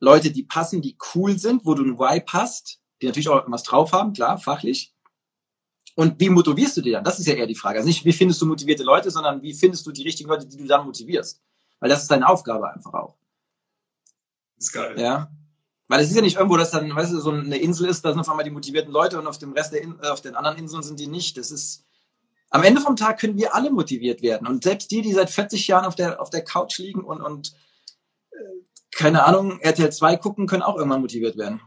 Leute, 0.00 0.30
die 0.30 0.42
passen, 0.42 0.82
die 0.82 0.98
cool 1.14 1.38
sind, 1.38 1.64
wo 1.64 1.74
du 1.74 1.82
ein 1.82 1.98
Vibe 1.98 2.26
hast, 2.28 2.80
die 3.00 3.06
natürlich 3.06 3.30
auch 3.30 3.36
irgendwas 3.36 3.62
drauf 3.62 3.92
haben, 3.92 4.12
klar, 4.12 4.36
fachlich. 4.36 4.93
Und 5.94 6.18
wie 6.18 6.28
motivierst 6.28 6.76
du 6.76 6.80
die 6.80 6.90
dann? 6.90 7.04
Das 7.04 7.18
ist 7.18 7.26
ja 7.26 7.34
eher 7.34 7.46
die 7.46 7.54
Frage. 7.54 7.78
Also 7.78 7.88
nicht, 7.88 8.04
wie 8.04 8.12
findest 8.12 8.42
du 8.42 8.46
motivierte 8.46 8.82
Leute, 8.82 9.10
sondern 9.10 9.42
wie 9.42 9.54
findest 9.54 9.86
du 9.86 9.92
die 9.92 10.02
richtigen 10.02 10.28
Leute, 10.28 10.46
die 10.46 10.56
du 10.56 10.66
dann 10.66 10.84
motivierst? 10.84 11.40
Weil 11.78 11.88
das 11.88 12.02
ist 12.02 12.10
deine 12.10 12.28
Aufgabe 12.28 12.72
einfach 12.72 12.94
auch. 12.94 13.16
Das 14.56 14.66
ist 14.66 14.72
geil. 14.72 14.98
Ja. 14.98 15.30
Weil 15.86 16.00
es 16.00 16.10
ist 16.10 16.16
ja 16.16 16.22
nicht 16.22 16.36
irgendwo, 16.36 16.56
dass 16.56 16.70
dann, 16.70 16.94
weißt 16.94 17.12
du, 17.12 17.20
so 17.20 17.30
eine 17.30 17.58
Insel 17.58 17.88
ist, 17.88 18.04
da 18.04 18.10
sind 18.10 18.20
auf 18.20 18.28
einmal 18.28 18.44
die 18.44 18.50
motivierten 18.50 18.92
Leute 18.92 19.18
und 19.18 19.26
auf 19.26 19.38
dem 19.38 19.52
Rest 19.52 19.72
der, 19.72 19.82
In 19.82 19.98
äh, 20.02 20.08
auf 20.08 20.20
den 20.20 20.34
anderen 20.34 20.58
Inseln 20.58 20.82
sind 20.82 20.98
die 20.98 21.06
nicht. 21.06 21.36
Das 21.36 21.50
ist, 21.50 21.84
am 22.50 22.64
Ende 22.64 22.80
vom 22.80 22.96
Tag 22.96 23.20
können 23.20 23.36
wir 23.36 23.54
alle 23.54 23.70
motiviert 23.70 24.22
werden. 24.22 24.48
Und 24.48 24.64
selbst 24.64 24.90
die, 24.90 25.02
die 25.02 25.12
seit 25.12 25.30
40 25.30 25.66
Jahren 25.68 25.84
auf 25.84 25.94
der, 25.94 26.20
auf 26.20 26.30
der 26.30 26.42
Couch 26.42 26.78
liegen 26.78 27.04
und, 27.04 27.20
und, 27.20 27.52
äh, 28.30 28.36
keine 28.92 29.24
Ahnung, 29.24 29.60
RTL 29.60 29.92
2 29.92 30.16
gucken, 30.16 30.46
können 30.46 30.62
auch 30.62 30.76
irgendwann 30.76 31.02
motiviert 31.02 31.36
werden. 31.36 31.60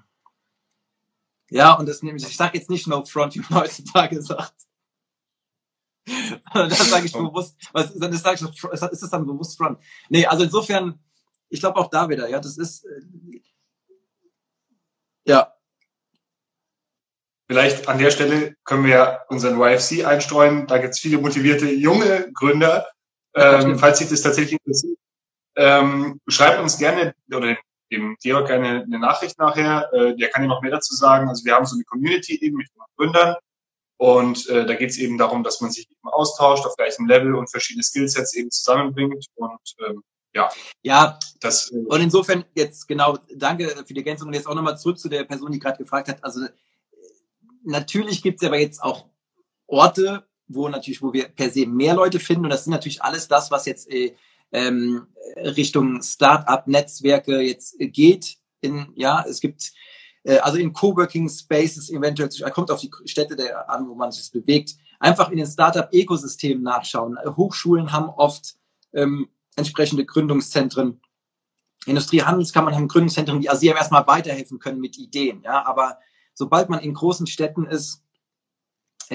Ja, 1.49 1.73
und 1.73 1.87
das 1.87 2.03
nehme 2.03 2.17
ich, 2.17 2.27
ich 2.27 2.37
sage 2.37 2.57
jetzt 2.57 2.69
nicht 2.69 2.87
No 2.87 3.05
Front, 3.05 3.35
wie 3.35 3.39
man 3.39 3.61
heutzutage 3.61 4.21
sagt. 4.21 4.53
das 6.53 6.89
sage 6.89 7.05
ich 7.05 7.13
bewusst, 7.13 7.55
was, 7.73 7.93
das 7.93 8.21
sage 8.21 8.35
ich, 8.35 8.63
ist 8.63 9.03
das 9.03 9.09
dann 9.09 9.25
bewusst 9.25 9.57
Front? 9.57 9.79
Nee, 10.09 10.25
also 10.25 10.43
insofern, 10.43 10.99
ich 11.49 11.59
glaube 11.59 11.79
auch 11.79 11.89
da 11.89 12.09
wieder, 12.09 12.29
ja, 12.29 12.39
das 12.39 12.57
ist, 12.57 12.85
äh, 12.85 13.41
ja. 15.25 15.53
Vielleicht 17.49 17.87
an 17.87 17.97
der 17.97 18.11
Stelle 18.11 18.55
können 18.63 18.85
wir 18.85 19.21
unseren 19.29 19.59
YFC 19.59 20.05
einstreuen. 20.05 20.67
Da 20.67 20.79
gibt 20.79 20.93
es 20.93 20.99
viele 20.99 21.17
motivierte 21.17 21.69
junge 21.69 22.29
Gründer. 22.33 22.87
Ähm, 23.33 23.77
falls 23.77 23.99
sich 23.99 24.09
das 24.09 24.21
tatsächlich 24.21 24.59
interessiert, 24.63 24.97
ähm, 25.55 26.19
schreibt 26.27 26.59
uns 26.59 26.77
gerne 26.77 27.13
oder 27.33 27.55
dem 27.91 28.17
Georg 28.21 28.47
gerne 28.47 28.83
eine 28.83 28.99
Nachricht 28.99 29.37
nachher. 29.39 29.91
Äh, 29.93 30.15
der 30.15 30.29
kann 30.29 30.43
ja 30.43 30.47
noch 30.47 30.61
mehr 30.61 30.71
dazu 30.71 30.95
sagen. 30.95 31.29
Also 31.29 31.45
wir 31.45 31.53
haben 31.53 31.65
so 31.65 31.75
eine 31.75 31.83
Community 31.83 32.37
eben 32.41 32.57
mit 32.57 32.67
Gründern 32.97 33.35
und 33.97 34.47
äh, 34.49 34.65
da 34.65 34.75
geht 34.75 34.91
es 34.91 34.97
eben 34.97 35.17
darum, 35.17 35.43
dass 35.43 35.59
man 35.59 35.71
sich 35.71 35.89
eben 35.89 36.09
austauscht 36.09 36.65
auf 36.65 36.75
gleichem 36.75 37.07
Level 37.07 37.35
und 37.35 37.49
verschiedene 37.49 37.83
Skillsets 37.83 38.35
eben 38.35 38.51
zusammenbringt 38.51 39.25
und 39.35 39.75
ähm, 39.87 40.03
ja. 40.33 40.49
Ja, 40.83 41.19
das, 41.39 41.71
äh, 41.71 41.77
und 41.77 42.01
insofern 42.01 42.45
jetzt 42.53 42.87
genau, 42.87 43.17
danke 43.35 43.69
für 43.85 43.93
die 43.93 43.97
Ergänzung 43.97 44.27
und 44.27 44.35
jetzt 44.35 44.47
auch 44.47 44.53
nochmal 44.53 44.77
zurück 44.77 44.99
zu 44.99 45.09
der 45.09 45.23
Person, 45.23 45.51
die 45.51 45.59
gerade 45.59 45.79
gefragt 45.79 46.09
hat. 46.09 46.23
Also 46.23 46.41
natürlich 47.63 48.21
gibt 48.21 48.41
es 48.41 48.47
aber 48.47 48.59
jetzt 48.59 48.83
auch 48.83 49.07
Orte, 49.65 50.27
wo 50.47 50.69
natürlich, 50.69 51.01
wo 51.01 51.11
wir 51.11 51.29
per 51.29 51.49
se 51.49 51.65
mehr 51.65 51.95
Leute 51.95 52.19
finden 52.19 52.45
und 52.45 52.51
das 52.51 52.65
sind 52.65 52.71
natürlich 52.71 53.01
alles 53.01 53.27
das, 53.27 53.49
was 53.49 53.65
jetzt 53.65 53.91
äh, 53.91 54.15
ähm, 54.51 55.07
Richtung 55.35 56.01
Start-up-Netzwerke 56.01 57.41
jetzt 57.41 57.75
geht. 57.79 58.37
In, 58.61 58.87
ja, 58.95 59.23
es 59.27 59.39
gibt 59.39 59.71
äh, 60.23 60.37
also 60.39 60.57
in 60.57 60.73
Coworking 60.73 61.29
Spaces 61.29 61.89
eventuell, 61.89 62.29
kommt 62.51 62.71
auf 62.71 62.81
die 62.81 62.91
Städte 63.05 63.35
der, 63.35 63.69
an, 63.69 63.87
wo 63.87 63.95
man 63.95 64.11
sich 64.11 64.31
bewegt, 64.31 64.75
einfach 64.99 65.29
in 65.29 65.37
den 65.37 65.47
Startup-Ökosystemen 65.47 66.63
nachschauen. 66.63 67.17
Hochschulen 67.35 67.91
haben 67.91 68.09
oft 68.09 68.55
ähm, 68.93 69.29
entsprechende 69.55 70.05
Gründungszentren. 70.05 71.01
Industriehandelskammern 71.85 72.75
haben 72.75 72.87
Gründungszentren, 72.87 73.39
die 73.39 73.49
also 73.49 73.65
erstmal 73.65 74.05
weiterhelfen 74.07 74.59
können 74.59 74.81
mit 74.81 74.97
Ideen. 74.97 75.41
Ja, 75.43 75.65
aber 75.65 75.97
sobald 76.33 76.69
man 76.69 76.81
in 76.81 76.93
großen 76.93 77.27
Städten 77.27 77.65
ist, 77.65 78.03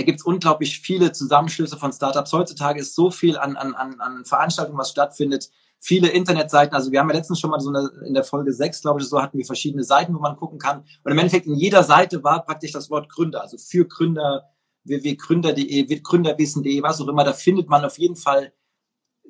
gibt 0.01 0.21
es 0.21 0.25
unglaublich 0.25 0.81
viele 0.81 1.13
Zusammenschlüsse 1.13 1.77
von 1.77 1.93
Startups. 1.93 2.33
Heutzutage 2.33 2.81
ist 2.81 2.95
so 2.95 3.11
viel 3.11 3.37
an, 3.37 3.57
an, 3.57 3.75
an 3.75 4.25
Veranstaltungen, 4.25 4.79
was 4.79 4.91
stattfindet. 4.91 5.51
Viele 5.79 6.09
Internetseiten, 6.09 6.75
also 6.75 6.93
wir 6.93 7.01
haben 7.01 7.11
ja 7.11 7.17
letztens 7.17 7.41
schon 7.41 7.51
mal 7.51 7.61
so 7.61 7.69
eine, 7.69 7.91
in 8.07 8.15
der 8.15 8.25
Folge 8.25 8.53
6, 8.53 8.83
glaube 8.83 9.01
ich, 9.01 9.09
so 9.09 9.21
hatten 9.21 9.37
wir 9.37 9.45
verschiedene 9.45 9.83
Seiten, 9.83 10.15
wo 10.15 10.21
man 10.21 10.37
gucken 10.37 10.59
kann. 10.59 10.85
Und 11.03 11.13
im 11.13 11.19
Endeffekt 11.19 11.47
in 11.47 11.57
jeder 11.57 11.83
Seite 11.83 12.23
war 12.23 12.45
praktisch 12.45 12.73
das 12.73 12.89
Wort 12.89 13.09
Gründer, 13.09 13.43
also 13.43 13.59
für 13.59 13.85
Gründer, 13.85 14.45
www.gründer.de, 14.85 16.01
gründerwissen.de, 16.01 16.83
was 16.83 17.01
auch 17.01 17.09
immer. 17.09 17.25
Da 17.25 17.33
findet 17.33 17.69
man 17.69 17.85
auf 17.85 17.99
jeden 17.99 18.17
Fall 18.17 18.53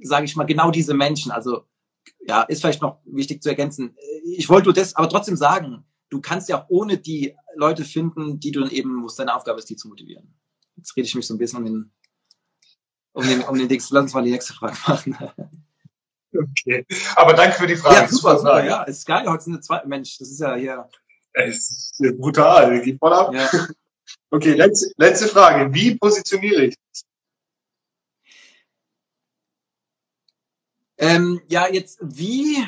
sage 0.03 0.25
ich 0.25 0.37
mal, 0.37 0.45
genau 0.45 0.71
diese 0.71 0.95
Menschen. 0.95 1.33
Also 1.33 1.65
ja, 2.27 2.43
ist 2.43 2.61
vielleicht 2.61 2.83
noch 2.83 2.99
wichtig 3.05 3.43
zu 3.43 3.49
ergänzen. 3.49 3.97
Ich 4.25 4.49
wollte 4.49 4.73
das 4.73 4.95
aber 4.97 5.09
trotzdem 5.09 5.37
sagen, 5.37 5.85
du 6.11 6.21
kannst 6.21 6.49
ja 6.49 6.61
auch 6.61 6.67
ohne 6.69 6.99
die 6.99 7.37
Leute 7.55 7.85
finden, 7.85 8.41
die 8.41 8.51
du 8.51 8.61
dann 8.61 8.71
eben, 8.71 9.03
wo 9.03 9.07
es 9.07 9.17
deine 9.17 9.35
Aufgabe 9.35 9.59
ist, 9.59 9.71
die 9.71 9.77
zu 9.77 9.89
motivieren. 9.89 10.35
Jetzt 10.83 10.97
rede 10.97 11.07
ich 11.07 11.15
mich 11.15 11.25
so 11.25 11.35
ein 11.35 11.39
bisschen 11.39 11.59
um 11.59 11.65
den, 11.65 11.93
um 13.13 13.25
den, 13.25 13.41
um 13.43 13.57
den 13.57 13.69
Dings. 13.69 13.89
Lass 13.91 14.03
uns 14.03 14.15
mal 14.15 14.25
die 14.25 14.33
nächste 14.33 14.53
Frage 14.53 14.77
machen. 14.85 15.17
Okay. 16.35 16.85
Aber 17.15 17.35
danke 17.35 17.57
für 17.57 17.69
die 17.69 17.77
Frage. 17.77 17.95
Ja, 17.95 18.09
super, 18.09 18.39
super. 18.39 18.65
Ja, 18.65 18.83
ist 18.83 19.07
geil. 19.07 19.29
Heute 19.29 19.45
sind 19.45 19.53
eine 19.53 19.61
zwei, 19.61 19.85
Mensch, 19.85 20.19
das 20.19 20.29
ist 20.29 20.41
ja 20.41 20.57
hier. 20.57 20.89
Es 21.35 21.93
ist 21.99 22.19
brutal. 22.19 22.83
Geht 22.83 22.99
voll 22.99 23.13
ab. 23.13 23.33
Ja. 23.33 23.49
Okay, 24.31 24.55
letzte, 24.55 24.91
letzte 24.97 25.29
Frage. 25.29 25.73
Wie 25.73 25.95
positioniere 25.97 26.65
ich 26.65 26.75
Ähm, 30.99 31.41
ja, 31.49 31.69
jetzt 31.69 31.99
wie, 32.01 32.67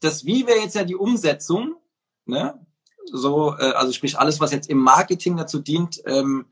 das 0.00 0.24
Wie 0.24 0.46
wäre 0.46 0.58
jetzt 0.58 0.74
ja 0.74 0.84
die 0.84 0.96
Umsetzung, 0.96 1.76
ne? 2.26 2.63
So, 3.12 3.54
äh, 3.58 3.72
also 3.72 3.92
sprich 3.92 4.18
alles, 4.18 4.40
was 4.40 4.52
jetzt 4.52 4.70
im 4.70 4.78
Marketing 4.78 5.36
dazu 5.36 5.58
dient. 5.58 6.02
Ähm, 6.06 6.46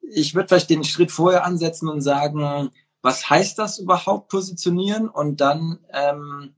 ich 0.00 0.34
würde 0.34 0.48
vielleicht 0.48 0.70
den 0.70 0.84
Schritt 0.84 1.10
vorher 1.10 1.44
ansetzen 1.44 1.88
und 1.88 2.00
sagen, 2.00 2.70
was 3.02 3.28
heißt 3.28 3.58
das 3.58 3.78
überhaupt 3.78 4.28
positionieren? 4.28 5.08
Und 5.08 5.40
dann 5.40 5.78
ähm, 5.92 6.54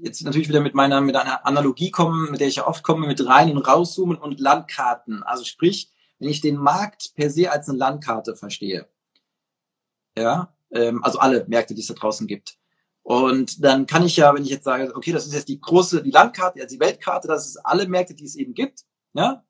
jetzt 0.00 0.22
natürlich 0.22 0.48
wieder 0.48 0.60
mit 0.60 0.74
meiner 0.74 1.00
mit 1.00 1.16
einer 1.16 1.46
Analogie 1.46 1.90
kommen, 1.90 2.30
mit 2.30 2.40
der 2.40 2.48
ich 2.48 2.56
ja 2.56 2.66
oft 2.66 2.82
komme, 2.82 3.06
mit 3.06 3.24
rein 3.26 3.50
und 3.56 3.66
rauszoomen 3.66 4.16
und 4.16 4.40
Landkarten. 4.40 5.22
Also 5.22 5.44
sprich, 5.44 5.90
wenn 6.18 6.28
ich 6.28 6.40
den 6.40 6.56
Markt 6.56 7.14
per 7.14 7.30
se 7.30 7.50
als 7.50 7.68
eine 7.68 7.78
Landkarte 7.78 8.36
verstehe, 8.36 8.86
ja, 10.16 10.52
ähm, 10.70 11.02
also 11.04 11.18
alle 11.18 11.44
Märkte, 11.48 11.74
die 11.74 11.80
es 11.80 11.88
da 11.88 11.94
draußen 11.94 12.26
gibt. 12.26 12.58
Und 13.06 13.62
dann 13.62 13.86
kann 13.86 14.04
ich 14.04 14.16
ja, 14.16 14.34
wenn 14.34 14.42
ich 14.42 14.48
jetzt 14.48 14.64
sage, 14.64 14.92
okay, 14.96 15.12
das 15.12 15.26
ist 15.26 15.32
jetzt 15.32 15.48
die 15.48 15.60
große, 15.60 16.02
die 16.02 16.10
Landkarte, 16.10 16.60
also 16.60 16.74
die 16.74 16.80
Weltkarte, 16.80 17.28
das 17.28 17.46
ist 17.46 17.56
alle 17.64 17.86
Märkte, 17.86 18.14
die 18.14 18.24
es 18.24 18.34
eben 18.34 18.52
gibt, 18.52 18.80
ja. 19.14 19.44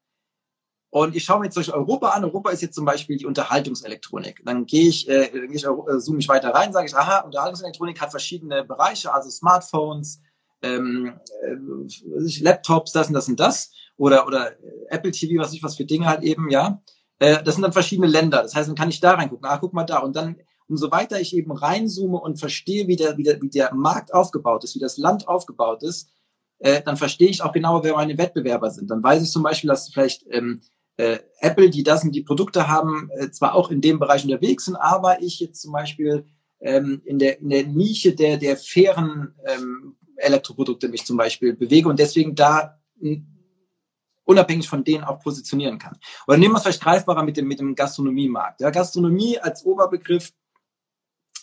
Und 0.91 1.17
ich 1.17 1.25
schaue 1.25 1.39
mir 1.39 1.47
jetzt 1.47 1.57
durch 1.57 1.73
Europa 1.73 2.11
an. 2.11 2.25
Europa 2.25 2.51
ist 2.51 2.61
jetzt 2.61 2.75
zum 2.75 2.85
Beispiel 2.85 3.17
die 3.17 3.25
Unterhaltungselektronik. 3.25 4.43
Dann 4.45 4.67
gehe 4.67 4.89
ich, 4.89 5.09
äh, 5.09 5.31
gehe 5.31 5.49
ich 5.55 5.65
äh, 5.65 5.99
zoome 5.99 6.19
ich 6.19 6.29
weiter 6.29 6.51
rein, 6.51 6.71
sage 6.75 6.87
ich, 6.87 6.95
aha, 6.95 7.21
Unterhaltungselektronik 7.21 7.99
hat 7.99 8.11
verschiedene 8.11 8.63
Bereiche, 8.63 9.15
also 9.15 9.31
Smartphones, 9.31 10.21
ähm, 10.61 11.19
äh, 11.43 12.43
Laptops, 12.43 12.93
das 12.93 13.09
und 13.09 13.15
das 13.15 13.29
und 13.29 13.41
das, 13.41 13.71
oder 13.97 14.27
oder 14.27 14.53
Apple 14.91 15.13
TV, 15.13 15.43
was 15.43 15.55
ich 15.55 15.63
was 15.63 15.77
für 15.77 15.87
Dinge 15.87 16.07
halt 16.07 16.23
eben, 16.25 16.51
ja. 16.51 16.83
Äh, 17.21 17.43
das 17.43 17.55
sind 17.55 17.63
dann 17.63 17.73
verschiedene 17.73 18.07
Länder. 18.07 18.43
Das 18.43 18.55
heißt, 18.55 18.69
dann 18.69 18.77
kann 18.77 18.91
ich 18.91 19.01
da 19.01 19.15
reingucken. 19.15 19.49
Ah, 19.49 19.57
guck 19.57 19.73
mal 19.73 19.85
da. 19.85 20.01
Und 20.01 20.15
dann 20.15 20.37
umso 20.69 20.91
weiter 20.91 21.21
ich 21.21 21.37
eben 21.37 21.53
reinzoome 21.53 22.19
und 22.19 22.39
verstehe, 22.39 22.89
wie 22.89 22.97
der, 22.97 23.17
wie 23.17 23.23
der, 23.23 23.41
wie 23.41 23.49
der 23.49 23.75
Markt 23.75 24.13
aufgebaut 24.13 24.65
ist, 24.65 24.75
wie 24.75 24.81
das 24.81 24.97
Land 24.97 25.29
aufgebaut 25.29 25.83
ist, 25.83 26.11
äh, 26.59 26.83
dann 26.83 26.97
verstehe 26.97 27.29
ich 27.29 27.43
auch 27.43 27.53
genauer, 27.53 27.85
wer 27.85 27.95
meine 27.95 28.19
Wettbewerber 28.19 28.71
sind. 28.71 28.91
Dann 28.91 29.03
weiß 29.03 29.23
ich 29.23 29.31
zum 29.31 29.43
Beispiel, 29.43 29.69
dass 29.69 29.89
vielleicht 29.89 30.25
ähm, 30.31 30.61
äh, 30.97 31.19
Apple, 31.41 31.71
die 31.71 31.83
das 31.83 32.05
und 32.05 32.13
die 32.13 32.23
Produkte 32.23 32.69
haben, 32.69 33.11
äh, 33.19 33.31
zwar 33.31 33.55
auch 33.55 33.71
in 33.71 33.81
dem 33.81 33.99
Bereich 33.99 34.25
unterwegs 34.25 34.65
sind, 34.65 34.77
aber 34.77 35.23
ich 35.23 35.41
jetzt 35.41 35.61
zum 35.61 35.73
Beispiel 35.73 36.25
ähm, 36.61 37.03
in, 37.05 37.19
der, 37.19 37.41
in 37.41 37.51
der 37.51 37.67
Nische 37.67 38.15
der, 38.15 38.39
der 38.39 38.57
fairen 38.57 39.35
ähm, 39.45 39.97
Elektroprodukte 40.17 40.89
mich 40.89 41.05
zum 41.05 41.19
Beispiel 41.19 41.55
bewege 41.55 41.89
und 41.89 41.99
deswegen 41.99 42.35
da 42.35 42.81
unabhängig 44.25 44.69
von 44.69 44.83
denen 44.83 45.05
auch 45.05 45.21
positionieren 45.21 45.79
kann. 45.79 45.99
Oder 46.27 46.39
nehmen 46.39 46.55
wir 46.55 46.57
es 46.59 46.63
vielleicht 46.63 46.83
greifbarer 46.83 47.23
mit 47.23 47.37
dem, 47.37 47.47
mit 47.47 47.61
dem 47.61 47.75
Gastronomiemarkt. 47.75 48.61
Ja, 48.61 48.71
Gastronomie 48.71 49.39
als 49.39 49.65
Oberbegriff, 49.65 50.33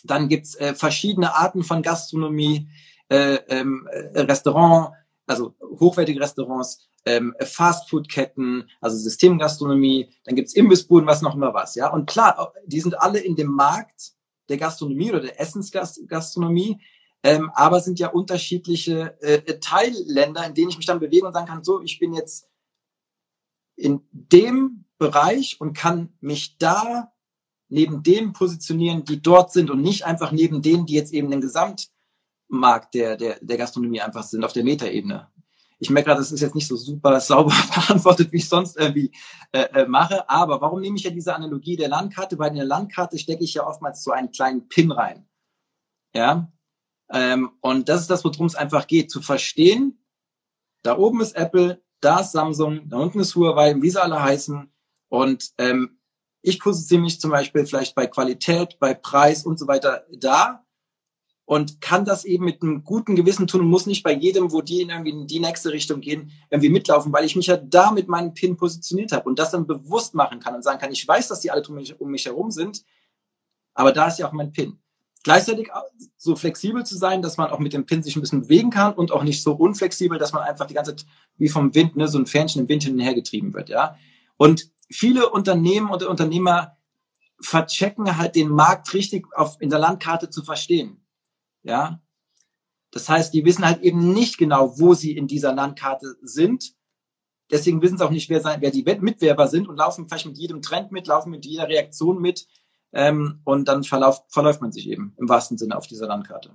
dann 0.04 0.28
gibt's 0.28 0.54
äh, 0.54 0.74
verschiedene 0.74 1.34
Arten 1.34 1.64
von 1.64 1.82
Gastronomie, 1.82 2.68
äh, 3.08 3.38
ähm, 3.48 3.88
äh, 3.90 4.20
Restaurant, 4.20 4.92
also 5.26 5.54
hochwertige 5.60 6.20
Restaurants, 6.20 6.86
ähm, 7.06 7.34
Fastfood-Ketten, 7.40 8.68
also 8.80 8.96
Systemgastronomie, 8.96 10.10
dann 10.24 10.36
gibt's 10.36 10.54
Imbissbuden, 10.54 11.06
was 11.06 11.22
noch 11.22 11.34
immer 11.34 11.52
was. 11.52 11.74
Ja, 11.74 11.92
Und 11.92 12.08
klar, 12.08 12.52
die 12.66 12.80
sind 12.80 12.98
alle 13.00 13.18
in 13.18 13.36
dem 13.36 13.50
Markt 13.50 14.12
der 14.48 14.58
Gastronomie 14.58 15.10
oder 15.10 15.20
der 15.20 15.40
Essensgastronomie, 15.40 16.80
ähm, 17.22 17.50
aber 17.54 17.80
sind 17.80 17.98
ja 17.98 18.08
unterschiedliche 18.08 19.18
äh, 19.22 19.58
Teilländer, 19.58 20.46
in 20.46 20.54
denen 20.54 20.70
ich 20.70 20.76
mich 20.76 20.86
dann 20.86 21.00
bewege 21.00 21.26
und 21.26 21.32
sagen 21.32 21.46
kann, 21.46 21.64
so, 21.64 21.80
ich 21.80 21.98
bin 21.98 22.12
jetzt 22.12 22.48
in 23.76 24.06
dem 24.12 24.84
Bereich 24.98 25.60
und 25.60 25.74
kann 25.74 26.12
mich 26.20 26.58
da 26.58 27.13
neben 27.68 28.02
denen 28.02 28.32
positionieren, 28.32 29.04
die 29.04 29.20
dort 29.20 29.52
sind 29.52 29.70
und 29.70 29.82
nicht 29.82 30.04
einfach 30.04 30.32
neben 30.32 30.62
denen, 30.62 30.86
die 30.86 30.94
jetzt 30.94 31.12
eben 31.12 31.30
den 31.30 31.40
Gesamtmarkt 31.40 32.94
der, 32.94 33.16
der, 33.16 33.38
der 33.40 33.56
Gastronomie 33.56 34.00
einfach 34.00 34.22
sind, 34.22 34.44
auf 34.44 34.52
der 34.52 34.64
Metaebene. 34.64 35.28
Ich 35.78 35.90
merke 35.90 36.08
gerade, 36.08 36.20
das 36.20 36.32
ist 36.32 36.40
jetzt 36.40 36.54
nicht 36.54 36.68
so 36.68 36.76
super 36.76 37.20
sauber 37.20 37.52
beantwortet, 37.74 38.32
wie 38.32 38.38
ich 38.38 38.48
sonst 38.48 38.76
irgendwie 38.76 39.12
äh, 39.52 39.82
äh, 39.82 39.86
mache. 39.86 40.28
Aber 40.28 40.60
warum 40.60 40.80
nehme 40.80 40.96
ich 40.96 41.02
ja 41.02 41.10
diese 41.10 41.34
Analogie 41.34 41.76
der 41.76 41.88
Landkarte? 41.88 42.38
Weil 42.38 42.50
in 42.50 42.56
der 42.56 42.64
Landkarte 42.64 43.18
stecke 43.18 43.44
ich 43.44 43.54
ja 43.54 43.66
oftmals 43.66 44.02
so 44.02 44.12
einen 44.12 44.30
kleinen 44.30 44.68
Pin 44.68 44.92
rein. 44.92 45.26
Ja. 46.14 46.50
Ähm, 47.10 47.50
und 47.60 47.88
das 47.88 48.02
ist 48.02 48.10
das, 48.10 48.24
worum 48.24 48.46
es 48.46 48.54
einfach 48.54 48.86
geht, 48.86 49.10
zu 49.10 49.20
verstehen, 49.20 49.98
da 50.82 50.96
oben 50.96 51.20
ist 51.20 51.34
Apple, 51.34 51.82
da 52.00 52.20
ist 52.20 52.32
Samsung, 52.32 52.88
da 52.88 52.98
unten 52.98 53.20
ist 53.20 53.34
Huawei, 53.34 53.74
wie 53.80 53.90
sie 53.90 54.02
alle 54.02 54.22
heißen. 54.22 54.70
Und 55.08 55.52
ähm, 55.58 55.98
ich 56.44 56.60
positioniere 56.60 57.04
mich 57.04 57.20
zum 57.20 57.30
Beispiel 57.30 57.64
vielleicht 57.64 57.94
bei 57.94 58.06
Qualität, 58.06 58.78
bei 58.78 58.92
Preis 58.92 59.46
und 59.46 59.58
so 59.58 59.66
weiter 59.66 60.04
da 60.12 60.62
und 61.46 61.80
kann 61.80 62.04
das 62.04 62.26
eben 62.26 62.44
mit 62.44 62.62
einem 62.62 62.84
guten 62.84 63.16
Gewissen 63.16 63.46
tun 63.46 63.62
und 63.62 63.68
muss 63.68 63.86
nicht 63.86 64.02
bei 64.02 64.12
jedem, 64.12 64.52
wo 64.52 64.60
die 64.60 64.82
in 64.82 64.90
irgendwie 64.90 65.10
in 65.10 65.26
die 65.26 65.40
nächste 65.40 65.72
Richtung 65.72 66.02
gehen, 66.02 66.32
irgendwie 66.50 66.68
mitlaufen, 66.68 67.12
weil 67.14 67.24
ich 67.24 67.34
mich 67.34 67.46
ja 67.46 67.56
da 67.56 67.90
mit 67.90 68.08
meinem 68.08 68.34
Pin 68.34 68.58
positioniert 68.58 69.12
habe 69.12 69.26
und 69.26 69.38
das 69.38 69.52
dann 69.52 69.66
bewusst 69.66 70.14
machen 70.14 70.38
kann 70.38 70.54
und 70.54 70.62
sagen 70.62 70.78
kann, 70.78 70.92
ich 70.92 71.08
weiß, 71.08 71.28
dass 71.28 71.40
die 71.40 71.50
alle 71.50 71.62
um 71.66 71.76
mich, 71.76 71.98
um 71.98 72.14
herum 72.14 72.50
sind, 72.50 72.84
aber 73.72 73.92
da 73.92 74.08
ist 74.08 74.18
ja 74.18 74.28
auch 74.28 74.32
mein 74.32 74.52
Pin. 74.52 74.78
Gleichzeitig 75.22 75.70
so 76.18 76.36
flexibel 76.36 76.84
zu 76.84 76.98
sein, 76.98 77.22
dass 77.22 77.38
man 77.38 77.50
auch 77.50 77.58
mit 77.58 77.72
dem 77.72 77.86
Pin 77.86 78.02
sich 78.02 78.16
ein 78.16 78.20
bisschen 78.20 78.42
bewegen 78.42 78.68
kann 78.68 78.92
und 78.92 79.12
auch 79.12 79.22
nicht 79.22 79.42
so 79.42 79.52
unflexibel, 79.54 80.18
dass 80.18 80.34
man 80.34 80.42
einfach 80.42 80.66
die 80.66 80.74
ganze 80.74 80.94
Zeit 80.94 81.06
wie 81.38 81.48
vom 81.48 81.74
Wind, 81.74 81.96
ne, 81.96 82.06
so 82.06 82.18
ein 82.18 82.26
Fähnchen 82.26 82.62
im 82.62 82.68
Wind 82.68 82.82
hin 82.82 82.92
und 82.92 83.00
her 83.00 83.14
getrieben 83.14 83.54
wird, 83.54 83.70
ja. 83.70 83.96
Und 84.36 84.73
viele 84.94 85.30
Unternehmen 85.30 85.90
und 85.90 86.04
Unternehmer 86.04 86.76
verchecken 87.40 88.16
halt 88.16 88.36
den 88.36 88.48
Markt 88.48 88.94
richtig 88.94 89.26
auf, 89.34 89.60
in 89.60 89.68
der 89.68 89.80
Landkarte 89.80 90.30
zu 90.30 90.42
verstehen, 90.42 91.04
ja. 91.62 92.00
Das 92.92 93.08
heißt, 93.08 93.34
die 93.34 93.44
wissen 93.44 93.66
halt 93.66 93.82
eben 93.82 94.12
nicht 94.12 94.38
genau, 94.38 94.78
wo 94.78 94.94
sie 94.94 95.16
in 95.16 95.26
dieser 95.26 95.52
Landkarte 95.52 96.14
sind. 96.22 96.76
Deswegen 97.50 97.82
wissen 97.82 97.98
sie 97.98 98.06
auch 98.06 98.12
nicht, 98.12 98.30
wer, 98.30 98.40
sein, 98.40 98.60
wer 98.60 98.70
die 98.70 98.84
Mitwerber 98.84 99.48
sind 99.48 99.68
und 99.68 99.76
laufen 99.76 100.06
vielleicht 100.06 100.26
mit 100.26 100.38
jedem 100.38 100.62
Trend 100.62 100.92
mit, 100.92 101.08
laufen 101.08 101.30
mit 101.30 101.44
jeder 101.44 101.66
Reaktion 101.66 102.22
mit 102.22 102.46
ähm, 102.92 103.40
und 103.42 103.66
dann 103.66 103.82
verlauf, 103.82 104.22
verläuft 104.28 104.60
man 104.60 104.70
sich 104.70 104.88
eben 104.88 105.12
im 105.18 105.28
wahrsten 105.28 105.58
Sinne 105.58 105.76
auf 105.76 105.88
dieser 105.88 106.06
Landkarte. 106.06 106.54